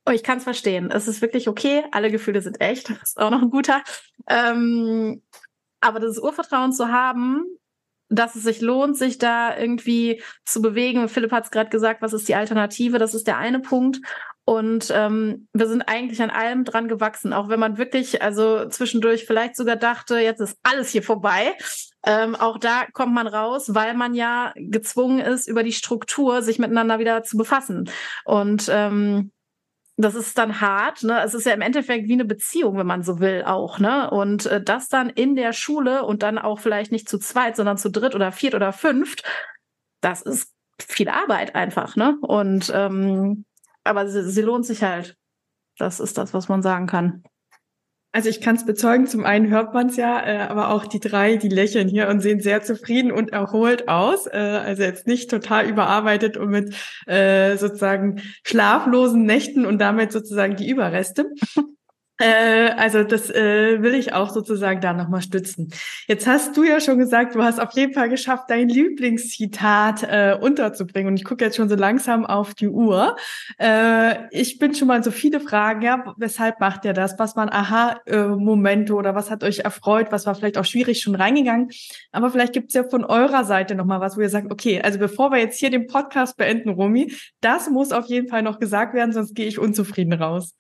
[0.06, 0.90] Und ich kann es verstehen.
[0.92, 1.84] Es ist wirklich okay.
[1.92, 2.90] Alle Gefühle sind echt.
[2.90, 3.84] Das ist auch noch ein guter.
[4.28, 5.22] Ähm,
[5.82, 7.44] aber das Urvertrauen zu haben,
[8.10, 11.08] dass es sich lohnt, sich da irgendwie zu bewegen.
[11.08, 13.00] Philipp hat es gerade gesagt, was ist die Alternative?
[13.00, 14.00] Das ist der eine Punkt.
[14.52, 19.24] Und ähm, wir sind eigentlich an allem dran gewachsen, auch wenn man wirklich, also zwischendurch
[19.24, 21.54] vielleicht sogar dachte, jetzt ist alles hier vorbei.
[22.06, 26.60] Ähm, auch da kommt man raus, weil man ja gezwungen ist, über die Struktur sich
[26.60, 27.90] miteinander wieder zu befassen.
[28.26, 29.32] Und ähm,
[29.96, 31.04] das ist dann hart.
[31.04, 31.24] Ne?
[31.24, 33.80] Es ist ja im Endeffekt wie eine Beziehung, wenn man so will, auch.
[33.80, 34.12] Ne?
[34.12, 37.78] Und äh, das dann in der Schule und dann auch vielleicht nicht zu zweit, sondern
[37.78, 39.24] zu dritt oder viert oder fünft,
[40.02, 41.96] das ist viel Arbeit einfach.
[41.96, 42.18] Ne?
[42.22, 43.46] Und ähm,
[43.84, 45.18] aber sie, sie lohnt sich halt.
[45.78, 47.24] Das ist das, was man sagen kann.
[48.14, 51.00] Also ich kann es bezeugen, zum einen hört man es ja, äh, aber auch die
[51.00, 54.28] drei, die lächeln hier und sehen sehr zufrieden und erholt aus.
[54.28, 56.76] Äh, also jetzt nicht total überarbeitet und mit
[57.08, 61.32] äh, sozusagen schlaflosen Nächten und damit sozusagen die Überreste.
[62.22, 65.72] Äh, also das äh, will ich auch sozusagen da nochmal stützen.
[66.08, 70.38] Jetzt hast du ja schon gesagt, du hast auf jeden Fall geschafft, dein Lieblingszitat äh,
[70.40, 71.10] unterzubringen.
[71.12, 73.16] Und ich gucke jetzt schon so langsam auf die Uhr.
[73.58, 77.18] Äh, ich bin schon mal so viele Fragen, ja, weshalb macht ihr das?
[77.18, 80.12] Was waren Aha-Momente oder was hat euch erfreut?
[80.12, 81.70] Was war vielleicht auch schwierig schon reingegangen?
[82.12, 85.00] Aber vielleicht gibt es ja von eurer Seite nochmal was, wo ihr sagt, okay, also
[85.00, 88.94] bevor wir jetzt hier den Podcast beenden, Romy, das muss auf jeden Fall noch gesagt
[88.94, 90.56] werden, sonst gehe ich unzufrieden raus.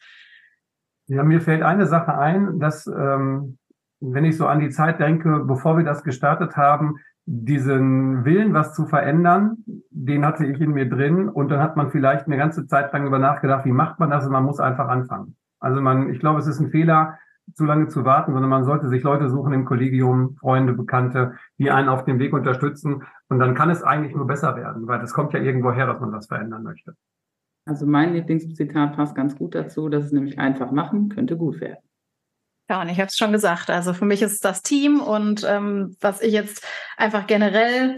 [1.12, 3.57] Ja, mir fällt eine Sache ein, dass, ähm,
[3.99, 8.74] wenn ich so an die Zeit denke, bevor wir das gestartet haben, diesen Willen, was
[8.74, 9.57] zu verändern,
[9.89, 13.05] den hatte ich in mir drin und dann hat man vielleicht eine ganze Zeit lang
[13.05, 15.36] über nachgedacht, wie macht man das und man muss einfach anfangen.
[15.59, 17.20] Also man, ich glaube, es ist ein Fehler,
[17.55, 21.72] zu lange zu warten, sondern man sollte sich Leute suchen im Kollegium, Freunde, Bekannte, die
[21.72, 25.12] einen auf dem Weg unterstützen und dann kann es eigentlich nur besser werden, weil das
[25.12, 26.95] kommt ja irgendwo her, dass man was verändern möchte.
[27.66, 31.80] Also mein Lieblingszitat passt ganz gut dazu, dass es nämlich einfach machen könnte gut werden.
[32.70, 33.70] Ja, und ich habe es schon gesagt.
[33.70, 36.66] Also für mich ist das Team und ähm, was ich jetzt
[36.97, 37.97] einfach generell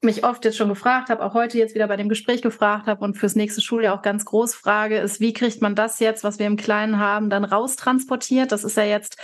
[0.00, 3.04] mich oft jetzt schon gefragt habe, auch heute jetzt wieder bei dem Gespräch gefragt habe
[3.04, 6.38] und fürs nächste Schuljahr auch ganz groß frage, ist, wie kriegt man das jetzt, was
[6.38, 8.50] wir im Kleinen haben, dann raustransportiert?
[8.50, 9.16] Das ist ja jetzt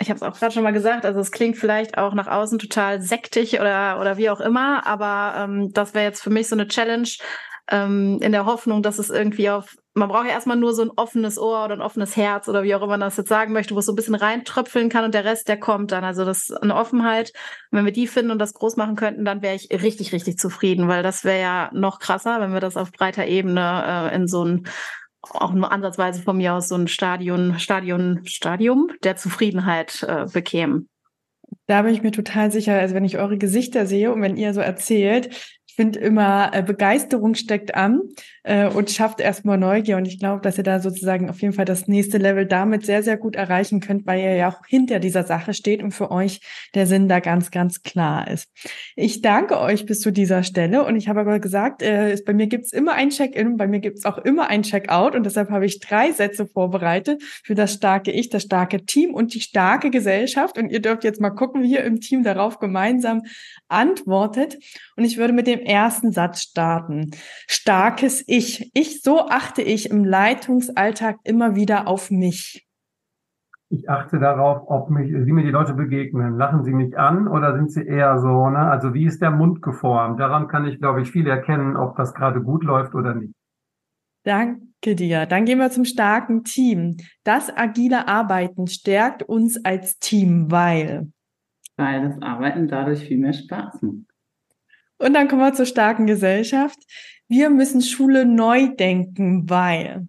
[0.00, 2.58] ich habe es auch gerade schon mal gesagt, also es klingt vielleicht auch nach außen
[2.58, 6.54] total sektig oder, oder wie auch immer, aber ähm, das wäre jetzt für mich so
[6.54, 7.08] eine Challenge
[7.70, 10.90] ähm, in der Hoffnung, dass es irgendwie auf, man braucht ja erstmal nur so ein
[10.90, 13.74] offenes Ohr oder ein offenes Herz oder wie auch immer man das jetzt sagen möchte,
[13.74, 16.04] wo es so ein bisschen reintröpfeln kann und der Rest, der kommt dann.
[16.04, 17.32] Also das ist eine Offenheit.
[17.70, 20.88] Wenn wir die finden und das groß machen könnten, dann wäre ich richtig, richtig zufrieden,
[20.88, 24.44] weil das wäre ja noch krasser, wenn wir das auf breiter Ebene äh, in so
[24.44, 24.66] ein
[25.22, 30.88] auch nur ansatzweise von mir aus so ein Stadion, Stadion, Stadium der Zufriedenheit äh, bekämen.
[31.66, 34.52] Da bin ich mir total sicher, also wenn ich eure Gesichter sehe und wenn ihr
[34.54, 35.28] so erzählt,
[35.66, 38.02] ich finde immer, äh, Begeisterung steckt an
[38.44, 39.96] äh, und schafft erstmal Neugier.
[39.96, 43.02] Und ich glaube, dass ihr da sozusagen auf jeden Fall das nächste Level damit sehr,
[43.02, 46.40] sehr gut erreichen könnt, weil ihr ja auch hinter dieser Sache steht und für euch
[46.74, 48.48] der Sinn da ganz, ganz klar ist.
[48.96, 52.46] Ich danke euch bis zu dieser Stelle und ich habe aber gesagt, äh, bei mir
[52.46, 55.80] gibt's immer ein Check-in, bei mir gibt's auch immer ein Check-out und deshalb habe ich
[55.80, 60.58] drei Sätze vorbereitet für das starke Ich, das starke Team und die starke Gesellschaft.
[60.58, 63.22] Und ihr dürft jetzt mal gucken, wie ihr im Team darauf gemeinsam
[63.68, 64.58] antwortet.
[64.96, 67.10] Und ich würde mit dem ersten Satz starten.
[67.46, 68.70] Starkes Ich.
[68.72, 72.66] Ich, so achte ich im Leitungsalltag immer wieder auf mich.
[73.68, 76.38] Ich achte darauf, ob mich, wie mir die Leute begegnen.
[76.38, 78.70] Lachen sie mich an oder sind sie eher so, ne?
[78.70, 80.18] Also wie ist der Mund geformt?
[80.18, 83.34] Daran kann ich, glaube ich, viel erkennen, ob das gerade gut läuft oder nicht.
[84.24, 85.26] Danke dir.
[85.26, 86.96] Dann gehen wir zum starken Team.
[87.24, 91.12] Das agile Arbeiten stärkt uns als Team, weil
[91.76, 94.06] weil das Arbeiten dadurch viel mehr Spaß macht.
[94.96, 96.78] Und dann kommen wir zur starken Gesellschaft.
[97.32, 100.06] Wir müssen Schule neu denken, weil.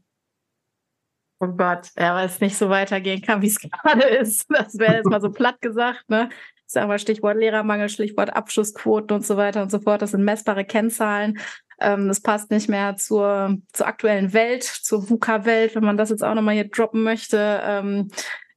[1.40, 4.46] Oh Gott, ja, weil es nicht so weitergehen kann, wie es gerade ist.
[4.50, 6.28] Das wäre jetzt mal so platt gesagt, ne?
[6.68, 10.02] Ich sage mal Stichwort Lehrermangel, Stichwort Abschlussquoten und so weiter und so fort.
[10.02, 11.40] Das sind messbare Kennzahlen.
[11.80, 16.26] Ähm, das passt nicht mehr zur, zur aktuellen Welt, zur VUCA-Welt, wenn man das jetzt
[16.26, 17.62] auch nochmal hier droppen möchte.
[17.64, 18.10] Ähm,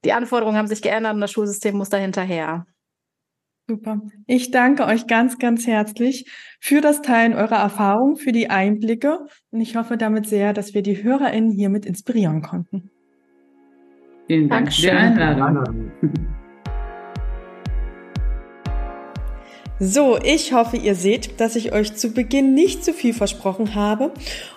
[0.05, 2.67] die Anforderungen haben sich geändert und das Schulsystem muss da hinterher.
[3.69, 4.01] Super.
[4.27, 9.61] Ich danke euch ganz, ganz herzlich für das Teilen eurer Erfahrungen, für die Einblicke und
[9.61, 12.91] ich hoffe damit sehr, dass wir die HörerInnen hiermit inspirieren konnten.
[14.29, 15.93] Vielen Dank für die Einladung.
[19.79, 24.11] So, ich hoffe, ihr seht, dass ich euch zu Beginn nicht zu viel versprochen habe.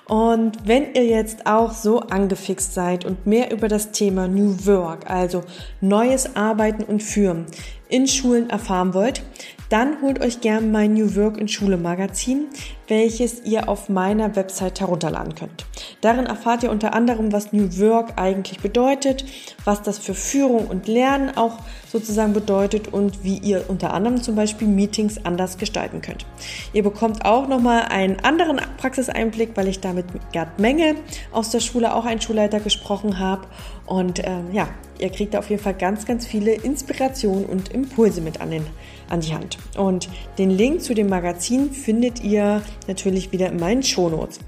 [0.08, 5.10] Und wenn ihr jetzt auch so angefixt seid und mehr über das Thema New Work,
[5.10, 5.44] also
[5.82, 7.48] neues Arbeiten und Führen,
[7.90, 9.24] in Schulen erfahren wollt,
[9.68, 12.46] dann holt euch gerne mein New Work in Schule Magazin,
[12.88, 15.66] welches ihr auf meiner Website herunterladen könnt.
[16.02, 19.26] Darin erfahrt ihr unter anderem, was New Work eigentlich bedeutet,
[19.66, 21.58] was das für Führung und Lernen auch
[21.92, 26.26] sozusagen bedeutet und wie ihr unter anderem zum Beispiel Meetings anders gestalten könnt.
[26.74, 30.96] Ihr bekommt auch nochmal einen anderen Praxiseinblick, weil ich da mit Gerd Menge
[31.32, 33.48] aus der Schule auch einen Schulleiter gesprochen habe.
[33.86, 34.68] Und ähm, ja,
[35.00, 38.66] ihr kriegt da auf jeden Fall ganz, ganz viele Inspirationen und Impulse mit an den
[39.10, 39.58] an die Hand.
[39.76, 44.40] Und den Link zu dem Magazin findet ihr natürlich wieder in meinen Shownotes.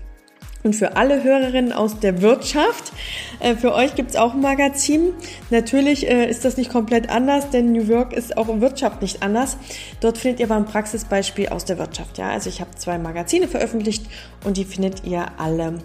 [0.64, 2.92] Und für alle Hörerinnen aus der Wirtschaft,
[3.40, 5.14] äh, für euch gibt es auch ein Magazin.
[5.50, 9.24] Natürlich äh, ist das nicht komplett anders, denn New York ist auch in Wirtschaft nicht
[9.24, 9.58] anders.
[10.02, 12.18] Dort findet ihr aber ein Praxisbeispiel aus der Wirtschaft.
[12.18, 14.06] Ja, also ich habe zwei Magazine veröffentlicht
[14.46, 15.80] und die findet ihr alle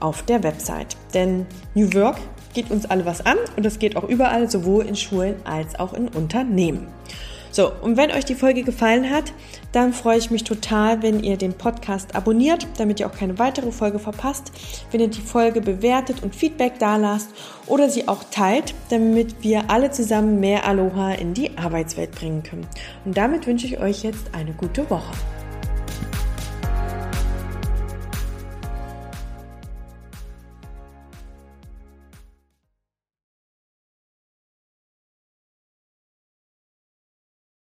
[0.00, 0.96] auf der Website.
[1.14, 2.16] Denn New Work
[2.54, 5.92] geht uns alle was an und das geht auch überall, sowohl in Schulen als auch
[5.92, 6.86] in Unternehmen.
[7.52, 9.32] So, und wenn euch die Folge gefallen hat,
[9.72, 13.70] dann freue ich mich total, wenn ihr den Podcast abonniert, damit ihr auch keine weitere
[13.70, 14.50] Folge verpasst,
[14.90, 17.28] wenn ihr die Folge bewertet und Feedback da lasst
[17.66, 22.66] oder sie auch teilt, damit wir alle zusammen mehr Aloha in die Arbeitswelt bringen können.
[23.04, 25.12] Und damit wünsche ich euch jetzt eine gute Woche.